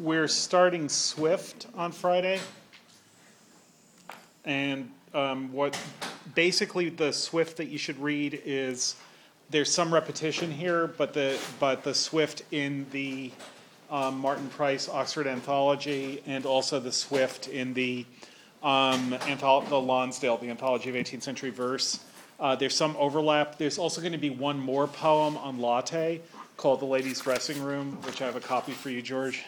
[0.00, 2.40] we're starting Swift on Friday.
[4.46, 5.78] And um, what
[6.34, 8.96] basically the Swift that you should read is
[9.50, 13.30] there's some repetition here, but the but the Swift in the
[13.90, 18.06] um, Martin Price Oxford Anthology and also the Swift in the
[18.62, 22.00] um, the Lonsdale, the Anthology of 18th Century Verse.
[22.38, 23.58] Uh, there's some overlap.
[23.58, 26.22] There's also going to be one more poem on latte
[26.56, 29.44] called The Ladies' Dressing Room, which I have a copy for you, George.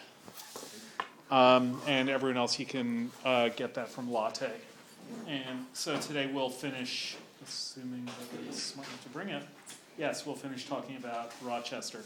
[1.33, 4.51] Um, and everyone else, you can uh, get that from Latte.
[5.27, 8.13] And so today we'll finish, assuming that
[8.45, 9.41] we're smart enough to bring it.
[9.97, 12.03] Yes, we'll finish talking about Rochester.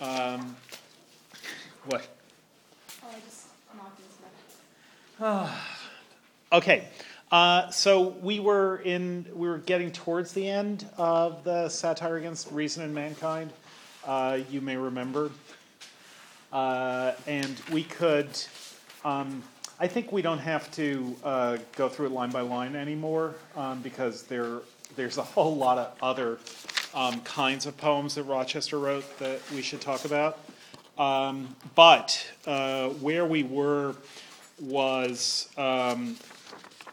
[0.00, 0.54] Um,
[1.86, 2.06] what?
[3.02, 3.46] Oh, I just
[3.76, 4.00] knocked
[5.18, 5.50] this
[6.52, 6.86] Okay,
[7.32, 12.52] uh, so we were in, we were getting towards the end of the satire against
[12.52, 13.52] reason and mankind.
[14.06, 15.32] Uh, you may remember,
[16.54, 18.28] uh, and we could.
[19.04, 19.42] Um,
[19.80, 23.82] I think we don't have to uh, go through it line by line anymore um,
[23.82, 24.60] because there
[24.94, 26.38] there's a whole lot of other
[26.94, 30.38] um, kinds of poems that Rochester wrote that we should talk about.
[30.96, 33.96] Um, but uh, where we were
[34.60, 36.16] was um,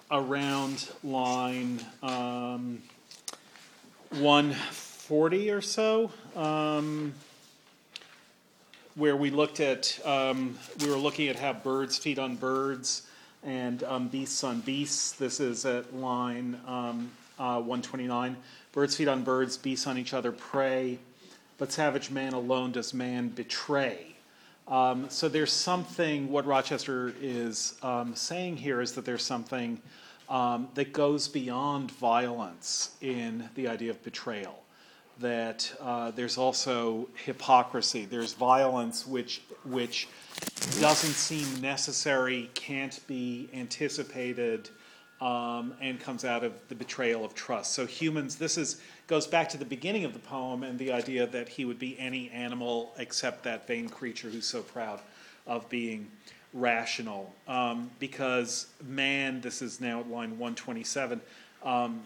[0.09, 2.81] around line um,
[4.09, 6.12] 140 or so,
[8.95, 13.03] where we looked at, um, we were looking at how birds feed on birds
[13.44, 15.14] and um, beasts on beasts.
[15.14, 18.36] This is at line um, uh, 129.
[18.72, 21.00] Birds feed on birds, beasts on each other prey,
[21.58, 24.08] but savage man alone does man betray.
[24.67, 29.81] Um, so there's something, what Rochester is um, saying here is that there's something
[30.30, 34.61] um, that goes beyond violence in the idea of betrayal.
[35.20, 38.06] That uh, there's also hypocrisy.
[38.06, 40.08] There's violence which which
[40.80, 44.70] doesn't seem necessary, can't be anticipated,
[45.22, 47.74] um, and comes out of the betrayal of trust.
[47.74, 51.28] So humans, this is goes back to the beginning of the poem and the idea
[51.28, 55.00] that he would be any animal except that vain creature who's so proud
[55.46, 56.09] of being
[56.53, 57.34] rational.
[57.47, 61.22] Um, because man, this is now line 127,
[61.64, 62.02] um,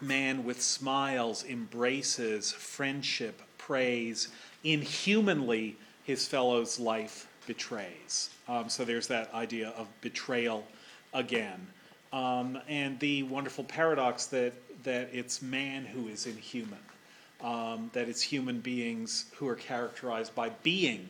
[0.00, 4.28] man with smiles embraces friendship, praise,
[4.64, 8.30] inhumanly his fellow's life betrays.
[8.48, 10.64] Um, so there's that idea of betrayal
[11.14, 11.66] again.
[12.12, 14.52] Um, and the wonderful paradox that,
[14.84, 16.78] that it's man who is inhuman,
[17.42, 21.08] um, that it's human beings who are characterized by being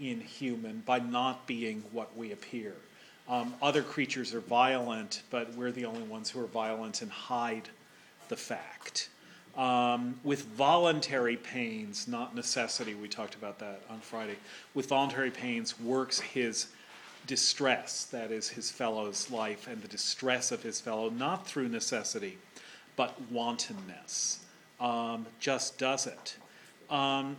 [0.00, 2.74] inhuman, by not being what we appear.
[3.28, 7.68] Um, other creatures are violent, but we're the only ones who are violent and hide
[8.28, 9.08] the fact.
[9.56, 14.36] Um, with voluntary pains, not necessity, we talked about that on Friday.
[14.74, 16.66] With voluntary pains, works his
[17.26, 22.36] distress, that is his fellow's life, and the distress of his fellow, not through necessity,
[22.96, 24.40] but wantonness.
[24.80, 26.36] Um, just does it.
[26.90, 27.36] Um,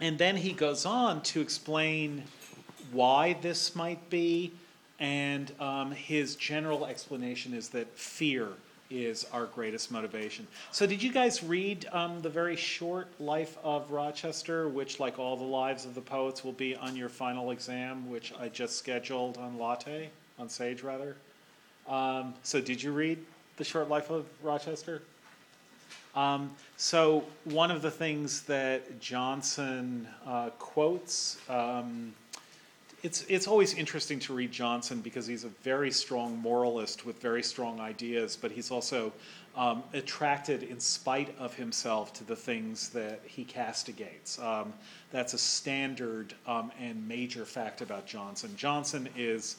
[0.00, 2.22] and then he goes on to explain
[2.92, 4.52] why this might be,
[5.00, 8.48] and um, his general explanation is that fear
[8.92, 10.46] is our greatest motivation.
[10.70, 15.36] So, did you guys read um, the very short life of Rochester, which, like all
[15.36, 19.38] the lives of the poets, will be on your final exam, which I just scheduled
[19.38, 21.16] on Latte, on Sage rather?
[21.88, 23.18] Um, so, did you read
[23.56, 25.02] the short life of Rochester?
[26.14, 31.38] Um, so, one of the things that Johnson uh, quotes.
[33.02, 37.42] It's it's always interesting to read Johnson because he's a very strong moralist with very
[37.42, 39.12] strong ideas, but he's also
[39.56, 44.38] um, attracted in spite of himself to the things that he castigates.
[44.38, 44.72] Um,
[45.10, 48.54] that's a standard um, and major fact about Johnson.
[48.56, 49.56] Johnson is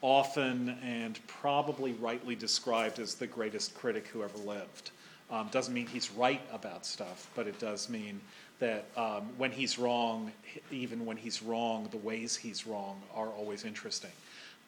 [0.00, 4.90] often and probably rightly described as the greatest critic who ever lived.
[5.30, 8.20] Um, doesn't mean he's right about stuff, but it does mean
[8.60, 10.30] that um, when he's wrong,
[10.70, 14.10] even when he's wrong, the ways he's wrong are always interesting.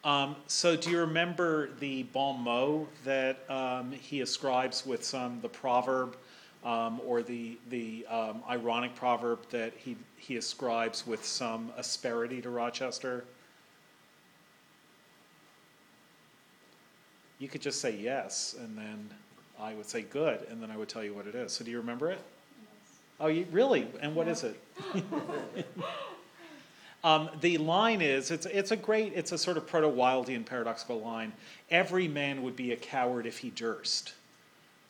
[0.03, 5.47] Um, so, do you remember the bon mot that um, he ascribes with some the
[5.47, 6.17] proverb
[6.65, 12.49] um, or the the um, ironic proverb that he he ascribes with some asperity to
[12.49, 13.23] Rochester?
[17.39, 19.09] You could just say yes, and then
[19.57, 21.53] I would say good, and then I would tell you what it is.
[21.53, 22.19] So, do you remember it?
[23.19, 23.87] Oh, you, really?
[24.01, 24.59] And what is it?
[27.03, 30.99] um, the line is it's, it's a great, it's a sort of proto Wildean paradoxical
[30.99, 31.31] line.
[31.69, 34.13] Every man would be a coward if he durst.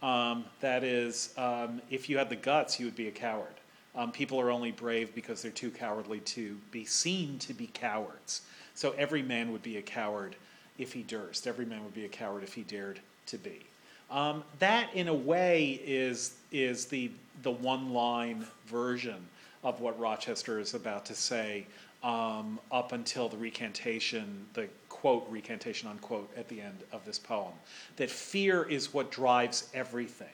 [0.01, 3.47] Um, that is, um, if you had the guts, you would be a coward.
[3.95, 8.41] Um, people are only brave because they're too cowardly to be seen to be cowards.
[8.73, 10.35] So every man would be a coward
[10.77, 11.45] if he durst.
[11.45, 13.65] Every man would be a coward if he dared to be.
[14.11, 17.11] Um, that, in a way, is is the
[17.41, 19.25] the one line version
[19.63, 21.65] of what Rochester is about to say
[22.03, 27.53] um, up until the recantation, the quote recantation unquote at the end of this poem.
[27.95, 30.27] That fear is what drives everything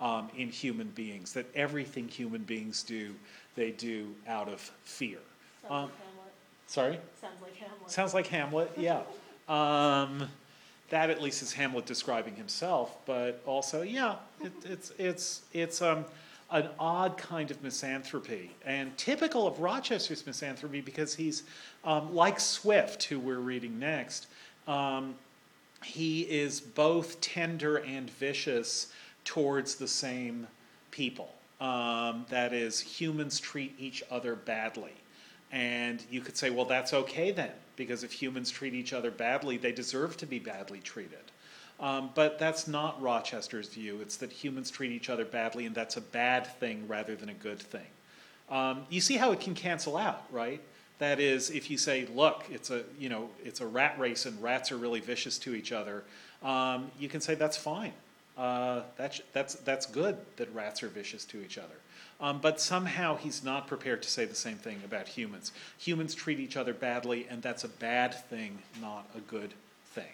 [0.00, 1.32] um, in human beings.
[1.32, 3.14] That everything human beings do,
[3.56, 5.18] they do out of fear.
[5.62, 6.32] Sounds Um, like Hamlet.
[6.66, 6.98] Sorry.
[7.20, 7.90] Sounds like Hamlet.
[7.90, 9.00] Sounds like Hamlet, yeah.
[10.90, 16.04] That at least is Hamlet describing himself, but also, yeah, it, it's it's it's um,
[16.50, 21.42] an odd kind of misanthropy and typical of Rochester's misanthropy because he's
[21.84, 24.28] um, like Swift, who we're reading next.
[24.66, 25.14] Um,
[25.84, 28.92] he is both tender and vicious
[29.24, 30.46] towards the same
[30.90, 31.34] people.
[31.60, 34.94] Um, that is, humans treat each other badly.
[35.50, 39.56] And you could say, well, that's okay then, because if humans treat each other badly,
[39.56, 41.18] they deserve to be badly treated.
[41.80, 44.00] Um, but that's not Rochester's view.
[44.00, 47.34] It's that humans treat each other badly, and that's a bad thing rather than a
[47.34, 47.86] good thing.
[48.50, 50.60] Um, you see how it can cancel out, right?
[50.98, 54.42] That is, if you say, "Look, it's a you know it's a rat race, and
[54.42, 56.02] rats are really vicious to each other,"
[56.42, 57.92] um, you can say that's fine.
[58.36, 61.74] Uh, that's that's that's good that rats are vicious to each other.
[62.20, 65.52] Um, but somehow he's not prepared to say the same thing about humans.
[65.78, 69.54] Humans treat each other badly, and that's a bad thing, not a good
[69.92, 70.04] thing.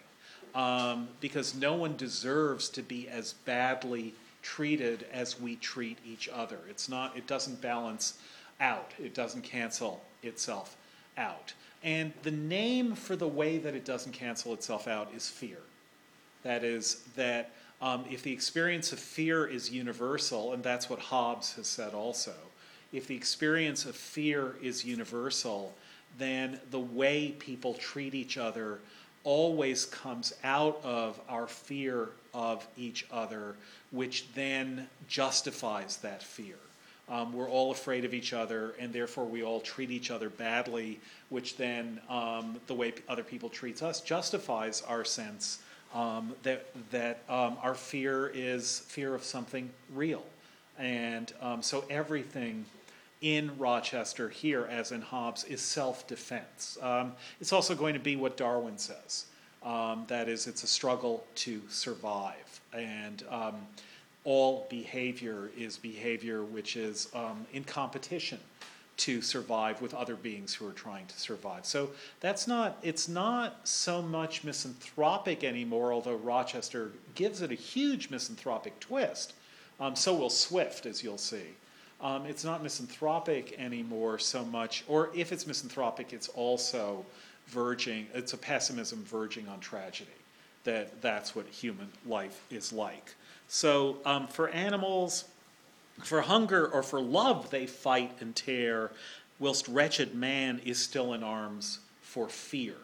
[0.53, 4.13] Um, because no one deserves to be as badly
[4.43, 6.59] treated as we treat each other.
[6.69, 8.19] It's not, it doesn't balance
[8.61, 10.77] out, it doesn't cancel itself
[11.17, 11.53] out.
[11.83, 15.57] And the name for the way that it doesn't cancel itself out is fear.
[16.43, 17.49] That is, that
[17.81, 22.33] um, if the experience of fear is universal, and that's what Hobbes has said also,
[22.93, 25.73] if the experience of fear is universal,
[26.17, 28.79] then the way people treat each other
[29.23, 33.55] always comes out of our fear of each other,
[33.91, 36.55] which then justifies that fear.
[37.09, 40.99] Um, we're all afraid of each other, and therefore we all treat each other badly,
[41.29, 45.59] which then um, the way other people treats us justifies our sense
[45.95, 50.23] um, that that um, our fear is fear of something real,
[50.77, 52.65] and um, so everything
[53.21, 56.77] in Rochester here, as in Hobbes, is self-defense.
[56.81, 59.25] Um, it's also going to be what Darwin says.
[59.63, 63.55] Um, that is, it's a struggle to survive, and um,
[64.25, 67.07] all behavior is behavior which is
[67.53, 68.39] in competition
[68.97, 71.65] to survive with other beings who are trying to survive.
[71.65, 71.89] So
[72.21, 78.79] that's not, it's not so much misanthropic anymore, although Rochester gives it a huge misanthropic
[78.79, 79.33] twist.
[79.79, 81.55] Um, so will Swift, as you'll see.
[82.01, 87.05] Um, it's not misanthropic anymore so much, or if it's misanthropic, it's also
[87.47, 90.11] verging, it's a pessimism verging on tragedy.
[90.63, 93.13] That that's what human life is like.
[93.47, 95.25] So um, for animals,
[96.03, 98.91] for hunger or for love they fight and tear,
[99.39, 102.75] whilst wretched man is still in arms for fear.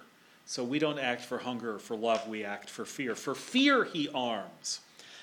[0.45, 3.15] So we don't act for hunger or for love, we act for fear.
[3.15, 4.81] For fear he arms,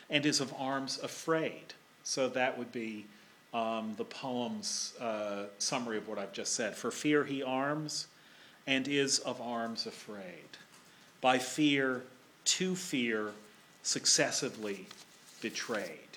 [0.09, 1.75] and is of arms afraid.
[2.03, 3.05] So that would be
[3.53, 6.75] um, the poem's uh, summary of what I've just said.
[6.75, 8.07] For fear he arms,
[8.67, 10.49] and is of arms afraid.
[11.21, 12.03] By fear,
[12.45, 13.33] to fear,
[13.83, 14.87] successively
[15.43, 16.08] betrayed.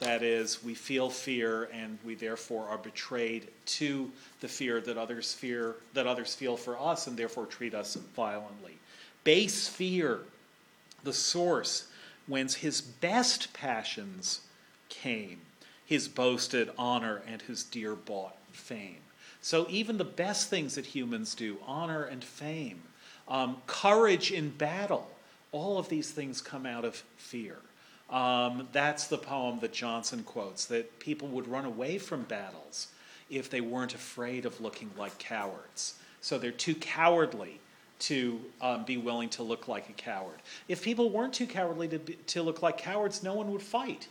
[0.00, 5.32] That is, we feel fear and we therefore are betrayed to the fear that others
[5.32, 8.78] fear that others feel for us and therefore treat us violently.
[9.24, 10.20] Base fear,
[11.04, 11.88] the source
[12.26, 14.40] whence his best passions
[14.88, 15.40] came,
[15.84, 18.98] his boasted honor and his dear bought fame.
[19.40, 22.82] So even the best things that humans do, honor and fame,
[23.28, 25.08] um, courage in battle,
[25.52, 27.58] all of these things come out of fear.
[28.10, 32.88] Um, that's the poem that Johnson quotes that people would run away from battles
[33.28, 35.94] if they weren't afraid of looking like cowards.
[36.20, 37.60] So they're too cowardly
[38.00, 40.40] to um, be willing to look like a coward.
[40.68, 44.08] If people weren't too cowardly to, be, to look like cowards, no one would fight.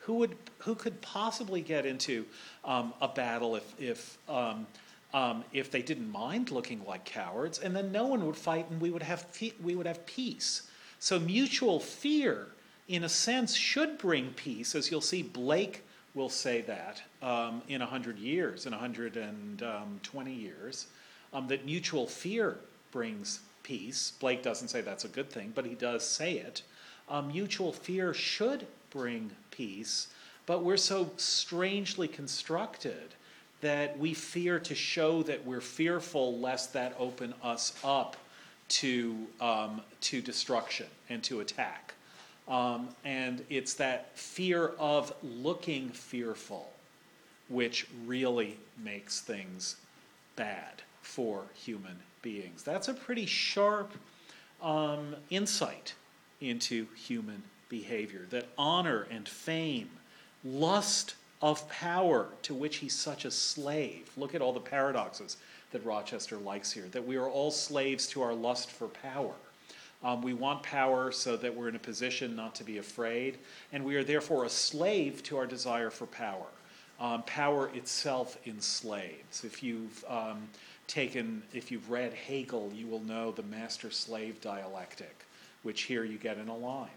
[0.00, 2.24] Who would who could possibly get into
[2.64, 4.66] um, a battle if if um,
[5.12, 7.58] um, if they didn't mind looking like cowards?
[7.58, 9.26] And then no one would fight, and we would have
[9.60, 10.70] we would have peace.
[11.00, 12.46] So mutual fear
[12.88, 15.82] in a sense, should bring peace, as you'll see, Blake
[16.14, 20.86] will say that um, in 100 years, in 120 years,
[21.32, 22.58] um, that mutual fear
[22.92, 24.12] brings peace.
[24.20, 26.62] Blake doesn't say that's a good thing, but he does say it.
[27.08, 30.08] Um, mutual fear should bring peace,
[30.46, 33.14] but we're so strangely constructed
[33.60, 38.16] that we fear to show that we're fearful lest that open us up
[38.68, 41.95] to, um, to destruction and to attack.
[42.48, 46.72] Um, and it's that fear of looking fearful
[47.48, 49.76] which really makes things
[50.34, 52.62] bad for human beings.
[52.62, 53.92] That's a pretty sharp
[54.62, 55.94] um, insight
[56.40, 59.90] into human behavior that honor and fame,
[60.44, 64.10] lust of power to which he's such a slave.
[64.16, 65.36] Look at all the paradoxes
[65.72, 69.34] that Rochester likes here that we are all slaves to our lust for power.
[70.02, 73.38] Um, we want power so that we're in a position not to be afraid,
[73.72, 76.46] and we are therefore a slave to our desire for power.
[77.00, 79.44] Um, power itself enslaves.
[79.44, 80.48] If you've um,
[80.86, 85.26] taken, if you've read Hegel, you will know the master slave dialectic,
[85.62, 86.88] which here you get in a line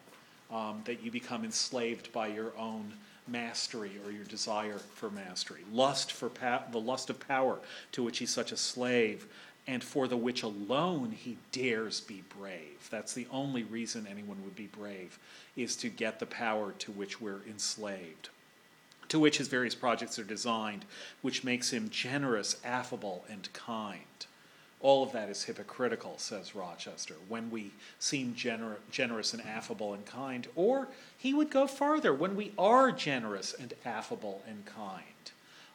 [0.52, 2.94] um, that you become enslaved by your own
[3.28, 5.62] mastery or your desire for mastery.
[5.72, 7.60] Lust for pa- the lust of power
[7.92, 9.28] to which he's such a slave,
[9.70, 12.88] and for the which alone he dares be brave.
[12.90, 15.20] That's the only reason anyone would be brave,
[15.56, 18.30] is to get the power to which we're enslaved.
[19.10, 20.86] To which his various projects are designed,
[21.22, 24.00] which makes him generous, affable, and kind.
[24.82, 30.04] All of that is hypocritical, says Rochester, when we seem gener- generous and affable and
[30.04, 30.48] kind.
[30.56, 35.04] Or he would go farther, when we are generous and affable and kind.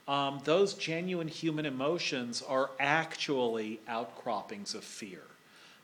[0.07, 5.23] Um, those genuine human emotions are actually outcroppings of fear.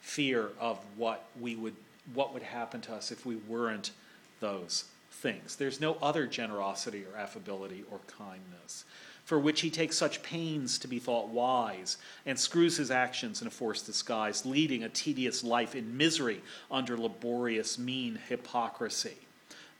[0.01, 1.77] Fear of what we would
[2.15, 3.93] what would happen to us if we weren't
[4.41, 5.57] those things.
[5.57, 8.85] There's no other generosity or affability or kindness
[9.31, 13.47] for which he takes such pains to be thought wise, and screws his actions in
[13.47, 19.17] a forced disguise, leading a tedious life in misery under laborious, mean hypocrisy.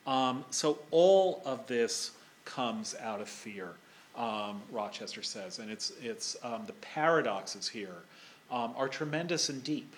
[0.07, 2.11] Um, so all of this
[2.45, 3.73] comes out of fear,
[4.15, 8.03] um, Rochester says, and it's it's um, the paradoxes here
[8.51, 9.95] um, are tremendous and deep.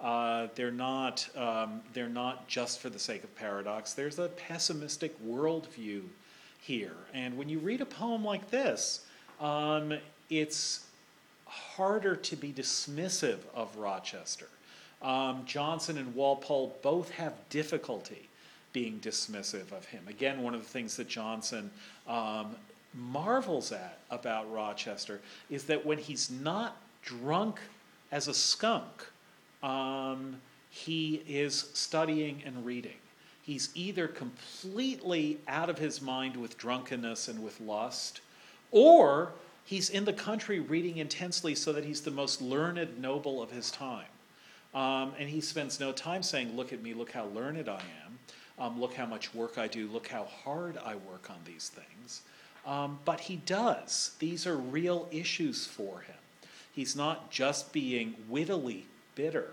[0.00, 3.94] Uh, they're not um, they're not just for the sake of paradox.
[3.94, 6.02] There's a pessimistic worldview
[6.60, 6.96] here.
[7.12, 9.06] And when you read a poem like this,
[9.40, 9.94] um,
[10.30, 10.86] it's
[11.46, 14.48] harder to be dismissive of Rochester.
[15.02, 18.28] Um, Johnson and Walpole both have difficulty
[18.72, 20.02] being dismissive of him.
[20.08, 21.70] Again, one of the things that Johnson
[22.08, 22.56] um,
[22.94, 25.20] marvels at about Rochester
[25.50, 27.60] is that when he's not drunk
[28.12, 29.06] as a skunk,
[29.62, 30.36] um,
[30.70, 32.96] he is studying and reading.
[33.42, 38.20] He's either completely out of his mind with drunkenness and with lust,
[38.70, 39.32] or
[39.64, 43.70] he's in the country reading intensely so that he's the most learned noble of his
[43.70, 44.06] time.
[44.74, 48.18] Um, and he spends no time saying, Look at me, look how learned I am,
[48.58, 52.22] um, look how much work I do, look how hard I work on these things.
[52.66, 54.12] Um, but he does.
[54.18, 56.16] These are real issues for him.
[56.72, 59.48] He's not just being wittily bitter.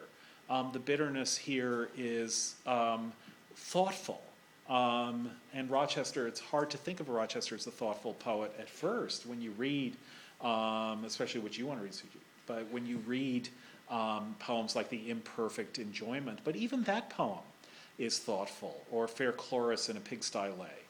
[0.49, 3.13] Um, the bitterness here is um,
[3.55, 4.21] thoughtful.
[4.69, 9.25] Um, and Rochester, it's hard to think of Rochester as a thoughtful poet at first
[9.25, 9.95] when you read,
[10.41, 11.95] um, especially what you want to read,
[12.47, 13.49] but when you read
[13.89, 17.39] um, poems like The Imperfect Enjoyment, but even that poem
[17.97, 20.80] is thoughtful, or Fair Chloris in a Pigsty Lay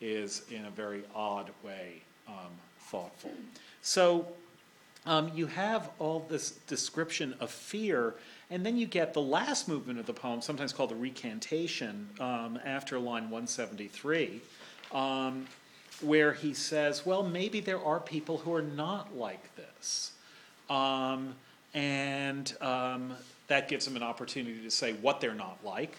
[0.00, 3.32] is in a very odd way um, thoughtful.
[3.82, 4.26] So
[5.06, 8.14] um, you have all this description of fear
[8.50, 12.58] and then you get the last movement of the poem, sometimes called the recantation, um,
[12.64, 14.40] after line 173,
[14.92, 15.46] um,
[16.00, 20.12] where he says, Well, maybe there are people who are not like this.
[20.70, 21.34] Um,
[21.74, 23.12] and um,
[23.48, 25.94] that gives him an opportunity to say what they're not like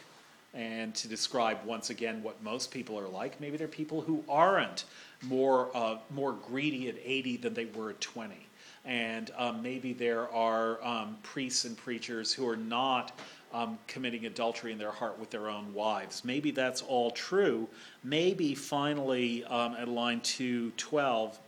[0.53, 3.39] and to describe once again what most people are like.
[3.39, 4.85] Maybe they're people who aren't
[5.21, 8.47] more, uh, more greedy at 80 than they were at 20
[8.85, 13.11] and um, maybe there are um, priests and preachers who are not
[13.53, 16.23] um, committing adultery in their heart with their own wives.
[16.23, 17.67] Maybe that's all true.
[18.03, 21.39] Maybe finally, um, at line 212,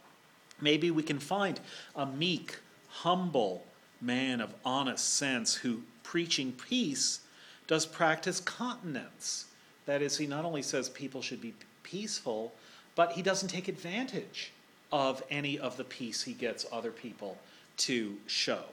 [0.59, 1.59] maybe we can find
[1.95, 2.57] a meek,
[2.89, 3.63] humble
[4.01, 7.21] man of honest sense who, preaching peace,
[7.71, 9.45] does practice continence.
[9.85, 12.51] That is, he not only says people should be peaceful,
[12.95, 14.51] but he doesn't take advantage
[14.91, 17.37] of any of the peace he gets other people
[17.77, 18.63] to show,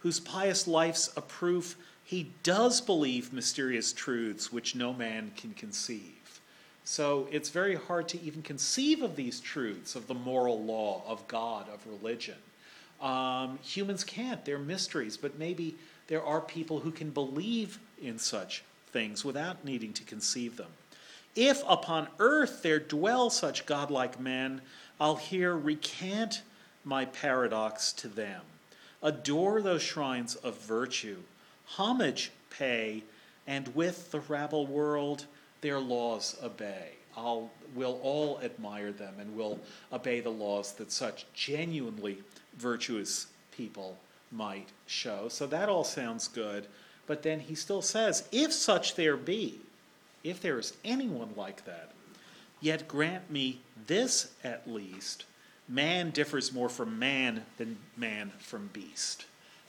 [0.00, 6.40] whose pious life's a proof he does believe mysterious truths which no man can conceive.
[6.82, 11.28] So it's very hard to even conceive of these truths of the moral law, of
[11.28, 12.34] God, of religion.
[13.00, 15.76] Um, humans can't, they're mysteries, but maybe
[16.08, 20.70] there are people who can believe in such things without needing to conceive them.
[21.36, 24.60] If upon earth there dwell such godlike men,
[25.00, 26.42] I'll here recant
[26.84, 28.42] my paradox to them.
[29.02, 31.18] Adore those shrines of virtue,
[31.64, 33.04] homage pay,
[33.46, 35.26] and with the rabble world
[35.60, 36.90] their laws obey.
[37.16, 39.58] I'll, we'll all admire them and will
[39.92, 42.18] obey the laws that such genuinely
[42.60, 43.96] virtuous people
[44.30, 45.28] might show.
[45.28, 46.66] So that all sounds good.
[47.06, 49.58] But then he still says, if such there be,
[50.22, 51.90] if there is anyone like that,
[52.60, 55.24] yet grant me this at least
[55.68, 59.24] man differs more from man than man from beast.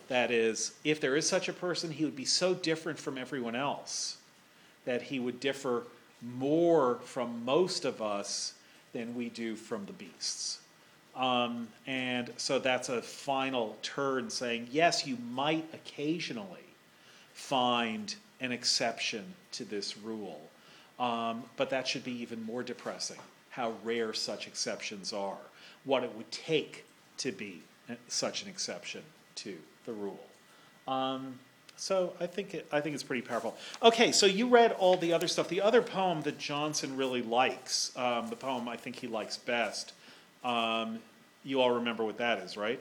[0.07, 3.55] That is, if there is such a person, he would be so different from everyone
[3.55, 4.17] else
[4.83, 5.83] that he would differ
[6.21, 8.53] more from most of us
[8.93, 10.60] than we do from the beasts.
[11.15, 16.65] Um, and so that's a final turn saying, yes, you might occasionally
[17.34, 20.39] find an exception to this rule,
[21.00, 25.38] um, but that should be even more depressing how rare such exceptions are
[25.84, 26.86] what it would take
[27.18, 27.62] to be
[28.08, 29.01] such an exception
[29.36, 30.20] to the rule.
[30.88, 31.39] Um,
[31.75, 33.58] so I think it, I think it's pretty powerful.
[33.82, 35.48] Okay, so you read all the other stuff.
[35.48, 39.94] The other poem that Johnson really likes, um, the poem I think he likes best.
[40.43, 41.00] Um,
[41.43, 42.79] you all remember what that is, right?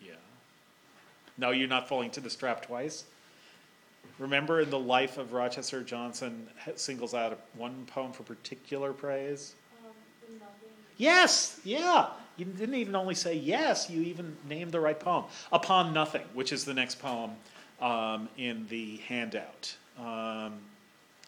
[0.00, 0.12] Yeah.
[1.38, 3.04] No, you're not falling to the strap twice.
[4.18, 9.54] Remember, in the life of Rochester, Johnson singles out one poem for particular praise.
[10.96, 12.08] Yes, yeah.
[12.36, 15.24] You didn't even only say yes, you even named the right poem.
[15.52, 17.32] Upon Nothing, which is the next poem
[17.80, 19.74] um, in the handout.
[19.98, 20.58] Um,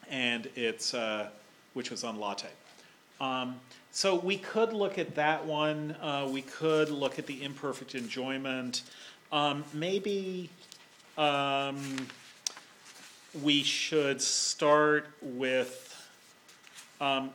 [0.09, 1.29] and it's, uh,
[1.75, 2.49] which was on latte.
[3.21, 5.97] Um, so we could look at that one.
[6.01, 8.83] Uh, we could look at the imperfect enjoyment.
[9.31, 10.51] Um, maybe
[11.17, 12.09] um,
[13.43, 15.91] we should start with
[17.01, 17.31] um,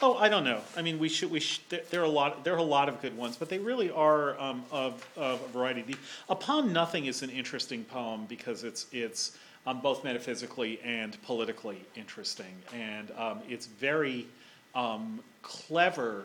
[0.00, 0.60] Oh, I don't know.
[0.76, 3.02] I mean, we should, we should, there are a lot, there are a lot of
[3.02, 5.82] good ones, but they really are um, of, of a variety.
[5.82, 5.96] The
[6.28, 9.36] Upon Nothing is an interesting poem because it's, it's
[9.68, 12.54] um, both metaphysically and politically interesting.
[12.72, 14.26] And um, it's very
[14.74, 16.24] um, clever,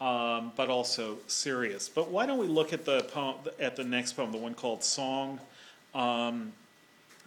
[0.00, 1.88] um, but also serious.
[1.88, 4.84] But why don't we look at the poem, at the next poem, the one called
[4.84, 5.40] Song,
[5.94, 6.52] um,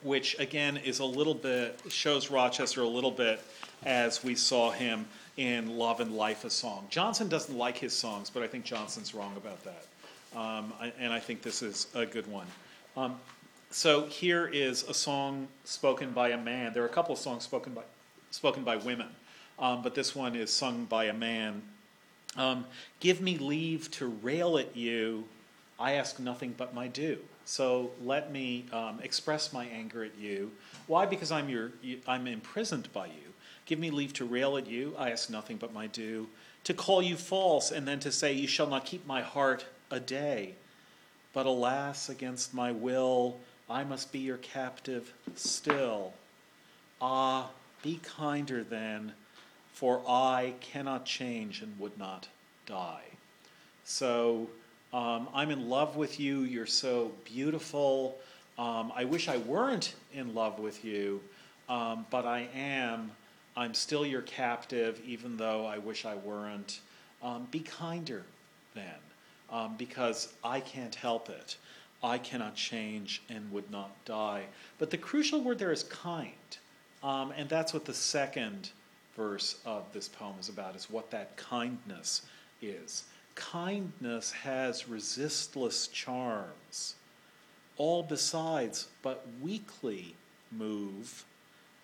[0.03, 3.41] which again is a little bit, shows Rochester a little bit
[3.85, 6.87] as we saw him in Love and Life a song.
[6.89, 9.85] Johnson doesn't like his songs, but I think Johnson's wrong about that.
[10.35, 12.47] Um, and I think this is a good one.
[13.69, 16.73] So here is a song spoken by a man.
[16.73, 17.83] There are a couple of songs spoken by,
[18.31, 19.09] spoken by women,
[19.59, 21.61] um, but this one is sung by a man.
[22.37, 22.65] Um,
[23.01, 25.25] Give me leave to rail at you,
[25.79, 27.19] I ask nothing but my due.
[27.45, 30.51] So let me um, express my anger at you.
[30.87, 31.05] Why?
[31.05, 31.71] Because I'm, your,
[32.07, 33.33] I'm imprisoned by you.
[33.65, 36.29] Give me leave to rail at you, I ask nothing but my due,
[36.63, 39.99] to call you false, and then to say, You shall not keep my heart a
[39.99, 40.55] day.
[41.33, 43.37] But alas, against my will,
[43.69, 46.13] I must be your captive still.
[47.01, 47.49] Ah,
[47.83, 49.13] be kinder then,
[49.73, 52.27] for I cannot change and would not
[52.65, 53.03] die.
[53.83, 54.47] So
[54.93, 56.41] um, I'm in love with you.
[56.41, 58.17] You're so beautiful.
[58.57, 61.21] Um, I wish I weren't in love with you,
[61.69, 63.11] um, but I am.
[63.55, 66.79] I'm still your captive, even though I wish I weren't.
[67.21, 68.23] Um, be kinder
[68.75, 68.99] then,
[69.51, 71.57] um, because I can't help it.
[72.03, 74.45] I cannot change and would not die.
[74.77, 76.31] But the crucial word there is kind.
[77.03, 78.71] Um, and that's what the second
[79.15, 82.23] verse of this poem is about, is what that kindness
[82.61, 83.03] is.
[83.35, 86.95] Kindness has resistless charms,
[87.77, 90.15] all besides but weakly
[90.51, 91.25] move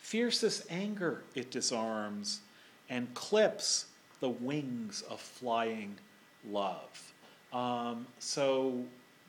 [0.03, 2.41] Fiercest anger it disarms
[2.89, 3.85] and clips
[4.19, 5.95] the wings of flying
[6.51, 7.13] love.
[7.53, 8.83] Um, so,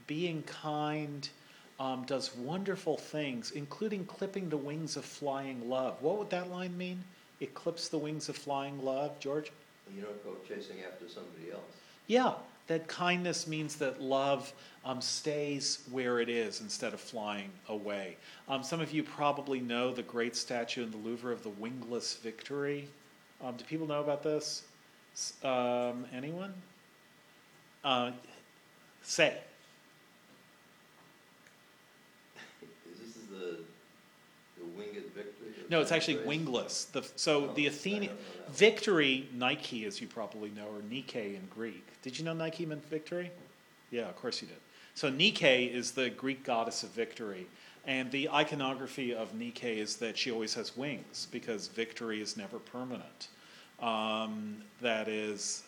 [0.07, 1.29] being kind
[1.81, 6.01] um, does wonderful things, including clipping the wings of flying love.
[6.01, 7.03] What would that line mean?
[7.41, 9.51] It clips the wings of flying love, George?
[9.95, 11.63] You don't go chasing after somebody else.
[12.07, 12.35] Yeah,
[12.67, 14.53] that kindness means that love
[14.85, 18.17] um, stays where it is instead of flying away.
[18.49, 22.15] Um, some of you probably know the great statue in the Louvre of the wingless
[22.15, 22.89] victory.
[23.43, 24.63] Um, do people know about this?
[25.43, 26.55] Um, anyone?
[27.83, 28.13] Uh,
[29.03, 29.39] say.
[32.91, 33.59] Is this the,
[34.59, 35.54] the winged victory?
[35.71, 36.85] No, it's actually wingless.
[36.87, 38.13] The, so the Athenian
[38.51, 41.87] victory, Nike, as you probably know, or Nike in Greek.
[42.03, 43.31] Did you know Nike meant victory?
[43.91, 44.59] Yeah, of course you did.
[44.95, 47.47] So Nike is the Greek goddess of victory.
[47.87, 52.59] And the iconography of Nike is that she always has wings because victory is never
[52.59, 53.29] permanent.
[53.81, 55.65] Um, that is,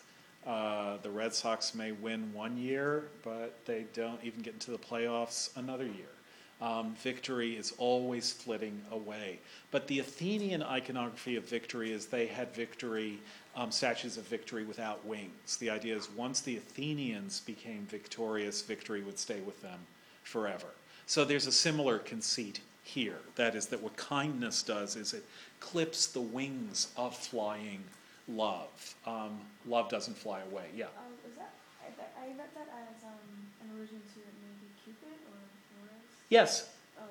[0.47, 4.77] Uh, the Red Sox may win one year, but they don't even get into the
[4.77, 6.13] playoffs another year.
[6.59, 9.39] Um, victory is always flitting away.
[9.69, 13.19] But the Athenian iconography of victory is they had victory,
[13.55, 15.57] um, statues of victory without wings.
[15.57, 19.79] The idea is once the Athenians became victorious, victory would stay with them
[20.23, 20.67] forever.
[21.05, 23.19] So there's a similar conceit here.
[23.35, 25.23] That is, that what kindness does is it
[25.59, 27.83] clips the wings of flying
[28.27, 28.95] love.
[29.05, 30.65] Um, love doesn't fly away.
[30.75, 30.85] Yeah.
[30.97, 31.87] Um, is that, I
[32.19, 33.13] I read that as, um,
[33.61, 35.37] an allusion to maybe Cupid or
[35.69, 36.16] Flores?
[36.29, 36.69] Yes.
[36.99, 37.03] Oh,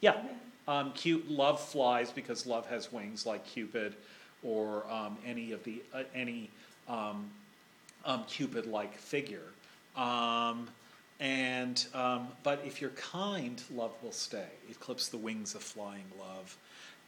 [0.00, 0.22] Yeah.
[0.68, 3.94] Um, cute love flies because love has wings, like Cupid,
[4.42, 6.50] or um, any of the uh, any
[6.88, 7.30] um,
[8.04, 9.42] um, Cupid-like figure.
[9.96, 10.68] Um,
[11.18, 14.48] and um, but if you're kind, love will stay.
[14.70, 16.56] It clips the wings of flying love.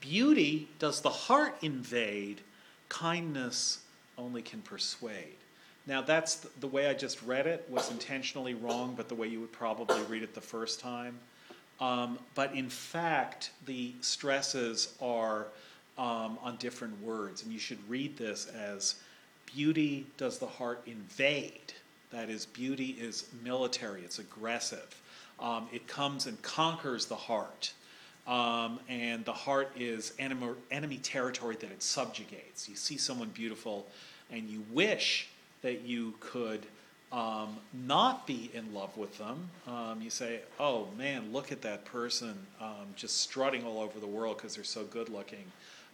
[0.00, 2.40] Beauty does the heart invade.
[2.88, 3.81] Kindness
[4.18, 5.37] only can persuade.
[5.87, 9.29] Now that's the, the way I just read it was intentionally wrong, but the way
[9.29, 11.18] you would probably read it the first time.
[11.81, 15.49] Um, but in fact, the stresses are
[15.99, 18.97] um, on different words, and you should read this as
[19.47, 21.75] beauty does the heart invade.
[22.11, 25.03] That is, beauty is military, it's aggressive.
[25.40, 27.73] Um, it comes and conquers the heart.
[28.27, 32.68] Um, and the heart is enemy, enemy territory that it subjugates.
[32.68, 33.87] You see someone beautiful,
[34.31, 35.29] and you wish
[35.64, 36.66] that you could
[37.11, 39.48] um, not be in love with them.
[39.66, 44.07] Um, you say, "Oh man, look at that person um, just strutting all over the
[44.07, 45.44] world because they're so good looking,"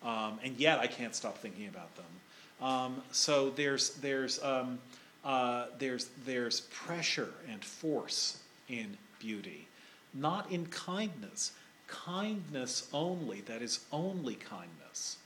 [0.02, 2.66] um, and yet I can't stop thinking about them.
[2.68, 4.80] Um, so there's there's um,
[5.24, 9.68] uh, there's there's pressure and force in beauty,
[10.12, 11.52] not in kindness.
[11.86, 15.16] Kindness only, that is only kindness,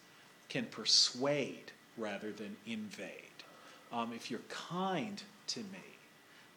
[0.48, 3.23] can persuade rather than invade.
[3.94, 5.84] Um, if you're kind to me,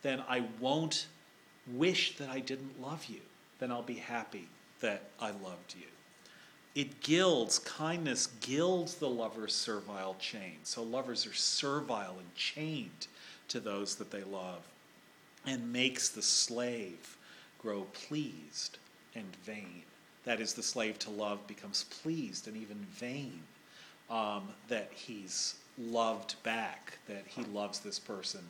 [0.01, 1.05] then I won't
[1.73, 3.19] wish that I didn't love you.
[3.59, 4.47] Then I'll be happy
[4.79, 5.85] that I loved you.
[6.75, 10.57] It gilds, kindness gilds the lover's servile chain.
[10.63, 13.07] So lovers are servile and chained
[13.49, 14.61] to those that they love
[15.45, 17.17] and makes the slave
[17.59, 18.77] grow pleased
[19.15, 19.83] and vain.
[20.25, 23.41] That is, the slave to love becomes pleased and even vain
[24.09, 28.41] um, that he's loved back, that he loves this person,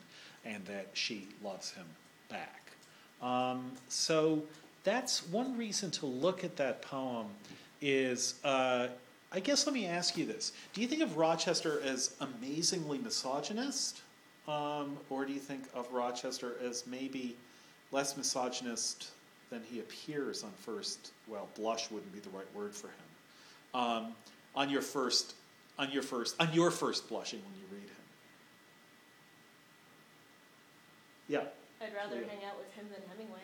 [0.44, 1.86] and that she loves him
[2.28, 2.72] back.
[3.20, 4.42] Um, so
[4.84, 7.26] that's one reason to look at that poem.
[7.80, 8.88] Is uh,
[9.30, 14.00] I guess let me ask you this: Do you think of Rochester as amazingly misogynist,
[14.48, 17.36] um, or do you think of Rochester as maybe
[17.92, 19.10] less misogynist
[19.50, 21.12] than he appears on first?
[21.28, 22.94] Well, blush wouldn't be the right word for him.
[23.74, 24.06] Um,
[24.56, 25.34] on your first,
[25.78, 27.96] on your first, on your first blushing when you read him.
[31.28, 31.44] Yeah.
[31.80, 32.26] I'd rather Yeah.
[32.28, 33.40] hang out with him than Hemingway.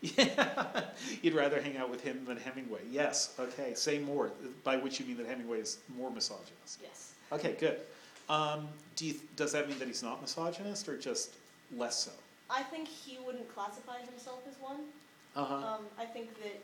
[0.00, 0.84] Yeah,
[1.22, 2.80] you'd rather hang out with him than Hemingway.
[2.88, 4.30] Yes, okay, say more.
[4.62, 6.78] By which you mean that Hemingway is more misogynist.
[6.80, 7.14] Yes.
[7.32, 7.80] Okay, good.
[8.28, 11.34] Um, do you, does that mean that he's not misogynist or just
[11.76, 12.12] less so?
[12.50, 14.80] I think he wouldn't classify himself as one.
[15.34, 15.54] Uh huh.
[15.54, 16.60] Um, I think that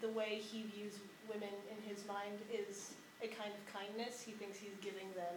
[0.00, 0.94] the way he views
[1.28, 4.22] women in his mind is a kind of kindness.
[4.22, 5.34] He thinks he's giving them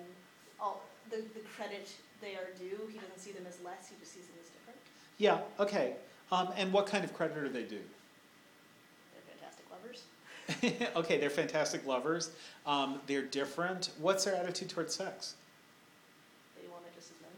[0.60, 1.90] all the, the credit
[2.22, 2.88] they are due.
[2.92, 4.80] He doesn't see them as less, he just sees them as different.
[5.18, 5.96] Yeah, okay.
[6.32, 7.80] Um, and what kind of credit do they do?
[9.12, 10.96] They're fantastic lovers.
[10.96, 12.32] okay, they're fantastic lovers.
[12.66, 13.90] Um, they're different.
[14.00, 15.36] What's their attitude towards sex?
[16.56, 17.32] They want it just as men,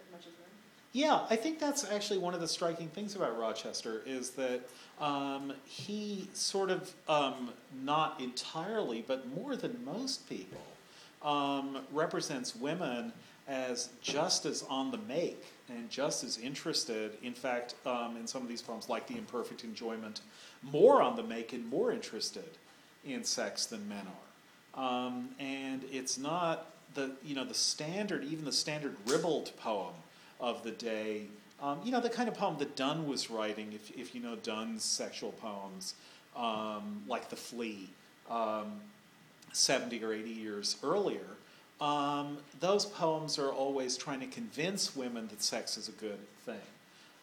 [0.00, 0.50] as much as men.
[0.96, 4.62] Yeah, I think that's actually one of the striking things about Rochester is that
[4.98, 7.50] um, he sort of, um,
[7.84, 10.62] not entirely, but more than most people,
[11.22, 13.12] um, represents women
[13.46, 17.18] as just as on the make and just as interested.
[17.22, 20.22] In fact, um, in some of these poems, like The Imperfect Enjoyment,
[20.62, 22.56] more on the make and more interested
[23.04, 24.06] in sex than men
[24.74, 24.82] are.
[24.82, 29.92] Um, and it's not the you know the standard, even the standard ribald poem
[30.40, 31.22] of the day.
[31.62, 33.72] Um, you know the kind of poem that Donne was writing.
[33.72, 35.94] If if you know Donne's sexual poems,
[36.36, 37.88] um, like The Flea,
[38.30, 38.80] um,
[39.52, 41.26] seventy or eighty years earlier.
[41.80, 46.56] Um, those poems are always trying to convince women that sex is a good thing.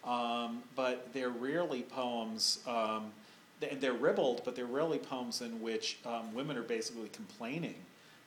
[0.04, 3.13] Um, but they're rarely poems, um,
[3.60, 5.97] they- they're ribald, but they're rarely poems in which
[6.34, 7.76] women are basically complaining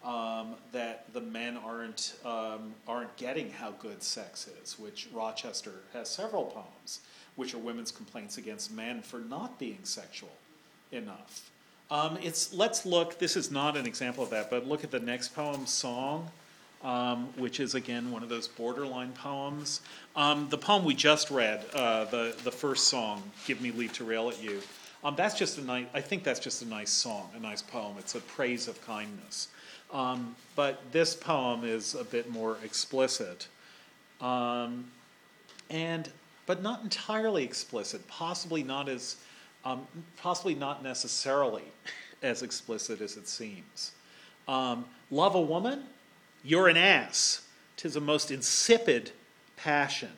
[0.07, 6.09] um, that the men aren't, um, aren't getting how good sex is, which Rochester has
[6.09, 7.01] several poems,
[7.35, 10.33] which are women's complaints against men for not being sexual
[10.92, 11.51] enough.
[11.90, 13.19] Um, it's let's look.
[13.19, 16.31] This is not an example of that, but look at the next poem, "Song."
[16.83, 19.81] um, which is again one of those borderline poems.
[20.14, 24.05] Um, the poem we just read, uh, the the first song, "Give Me Leave to
[24.05, 24.62] Rail at You,"
[25.03, 25.87] um, that's just a nice.
[25.95, 27.97] I think that's just a nice song, a nice poem.
[27.99, 29.49] It's a praise of kindness.
[29.92, 33.46] Um, but this poem is a bit more explicit,
[34.20, 34.90] um,
[35.70, 36.11] and
[36.46, 38.07] but not entirely explicit.
[38.09, 39.16] Possibly not as,
[39.64, 41.64] um, possibly not necessarily
[42.22, 43.92] as explicit as it seems.
[44.49, 45.85] Um, love a woman,
[46.44, 47.42] you're an ass.
[47.77, 49.11] Tis a most insipid
[49.57, 50.12] passion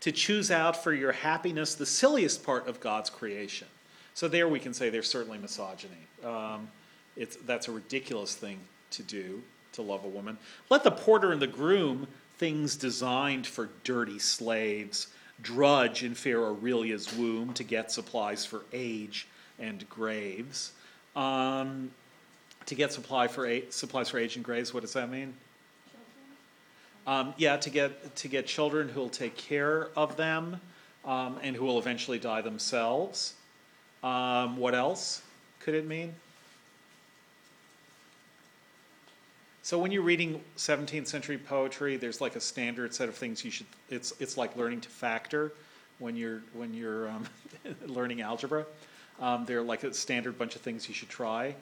[0.00, 3.66] to choose out for your happiness the silliest part of God's creation.
[4.14, 6.06] So there we can say there's certainly misogyny.
[6.24, 6.68] Um,
[7.16, 8.60] it's, that's a ridiculous thing
[8.92, 10.38] to do, to love a woman.
[10.70, 12.06] Let the porter and the groom,
[12.38, 15.08] things designed for dirty slaves,
[15.40, 19.26] drudge in fair Aurelia's womb to get supplies for age
[19.58, 20.72] and graves.
[21.16, 21.90] Um,
[22.66, 25.34] to get supply for a, supplies for age and graves, what does that mean?
[27.06, 30.60] Um, yeah, to get to get children who will take care of them
[31.04, 33.34] um, and who will eventually die themselves.
[34.04, 35.22] Um, what else
[35.58, 36.14] could it mean?
[39.64, 43.50] So when you're reading 17th century poetry, there's like a standard set of things you
[43.52, 43.66] should.
[43.90, 45.52] It's it's like learning to factor
[46.00, 47.24] when you're when you're um,
[47.86, 48.66] learning algebra.
[49.20, 51.54] Um, there are like a standard bunch of things you should try.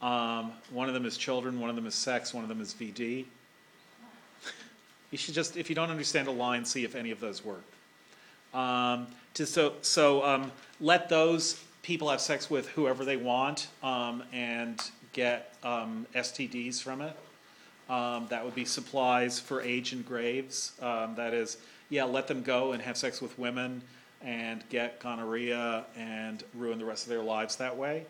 [0.00, 1.60] Um, one of them is children.
[1.60, 2.32] One of them is sex.
[2.32, 3.26] One of them is VD.
[5.10, 7.64] You should just, if you don't understand a line, see if any of those work.
[8.54, 14.22] Um, to, so so um, let those people have sex with whoever they want um,
[14.32, 14.80] and
[15.12, 17.14] get STDs from it.
[17.92, 20.72] Um, that would be supplies for age and graves.
[20.80, 21.58] Um, that is,
[21.90, 23.82] yeah, let them go and have sex with women
[24.22, 28.06] and get gonorrhea and ruin the rest of their lives that way.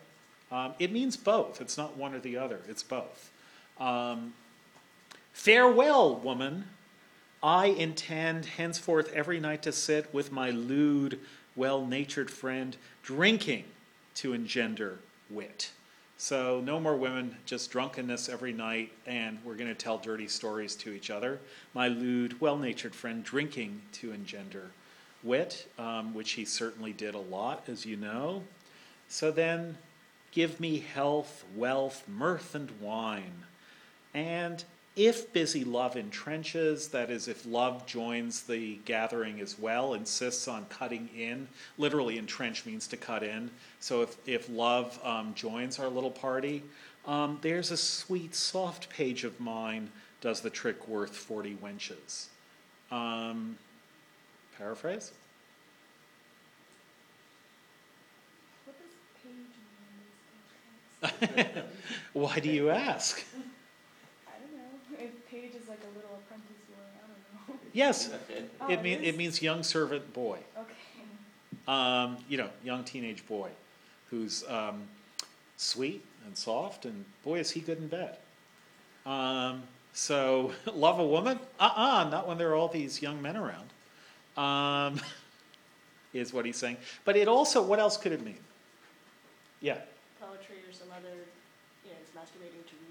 [0.53, 1.59] Um, it means both.
[1.59, 3.29] It's not one or the other, it's both.
[3.77, 4.33] Um,
[5.33, 6.63] farewell, woman.
[7.41, 11.19] I intend henceforth every night to sit with my lewd,
[11.57, 13.65] well natured friend, drinking
[14.15, 15.71] to engender wit.
[16.23, 20.73] So, no more women, just drunkenness every night, and we're going to tell dirty stories
[20.77, 21.41] to each other.
[21.73, 24.71] My lewd, well natured friend drinking to engender
[25.21, 28.43] wit, um, which he certainly did a lot, as you know.
[29.09, 29.77] So then,
[30.31, 33.43] give me health, wealth, mirth, and wine.
[34.13, 34.63] And
[34.95, 40.65] if busy love entrenches, that is, if love joins the gathering as well, insists on
[40.65, 43.49] cutting in, literally entrench means to cut in.
[43.79, 46.63] So if, if love um, joins our little party,
[47.05, 52.27] um, there's a sweet, soft page of mine, does the trick worth 40 wenches.
[52.91, 53.57] Um,
[54.57, 55.11] paraphrase?
[58.65, 59.33] What does page
[61.25, 61.67] mean in this context?
[62.13, 63.21] Why do you ask?
[64.27, 65.03] I don't know.
[65.03, 67.67] If page is like a little apprentice boy, I don't know.
[67.73, 68.09] Yes,
[68.61, 69.07] Oh, it, mean, is?
[69.09, 70.39] it means young servant boy.
[70.57, 70.73] Okay.
[71.67, 73.49] um, you know, young teenage boy
[74.09, 74.83] who's um,
[75.57, 78.17] sweet and soft, and boy, is he good in bed.
[79.05, 81.39] Um, so, love a woman?
[81.59, 83.69] Uh uh not when there are all these young men around,
[84.37, 84.99] um,
[86.13, 86.77] is what he's saying.
[87.05, 88.39] But it also, what else could it mean?
[89.61, 89.77] Yeah.
[90.21, 91.15] Poetry or some other,
[91.83, 92.82] you know, it's masturbating to reading.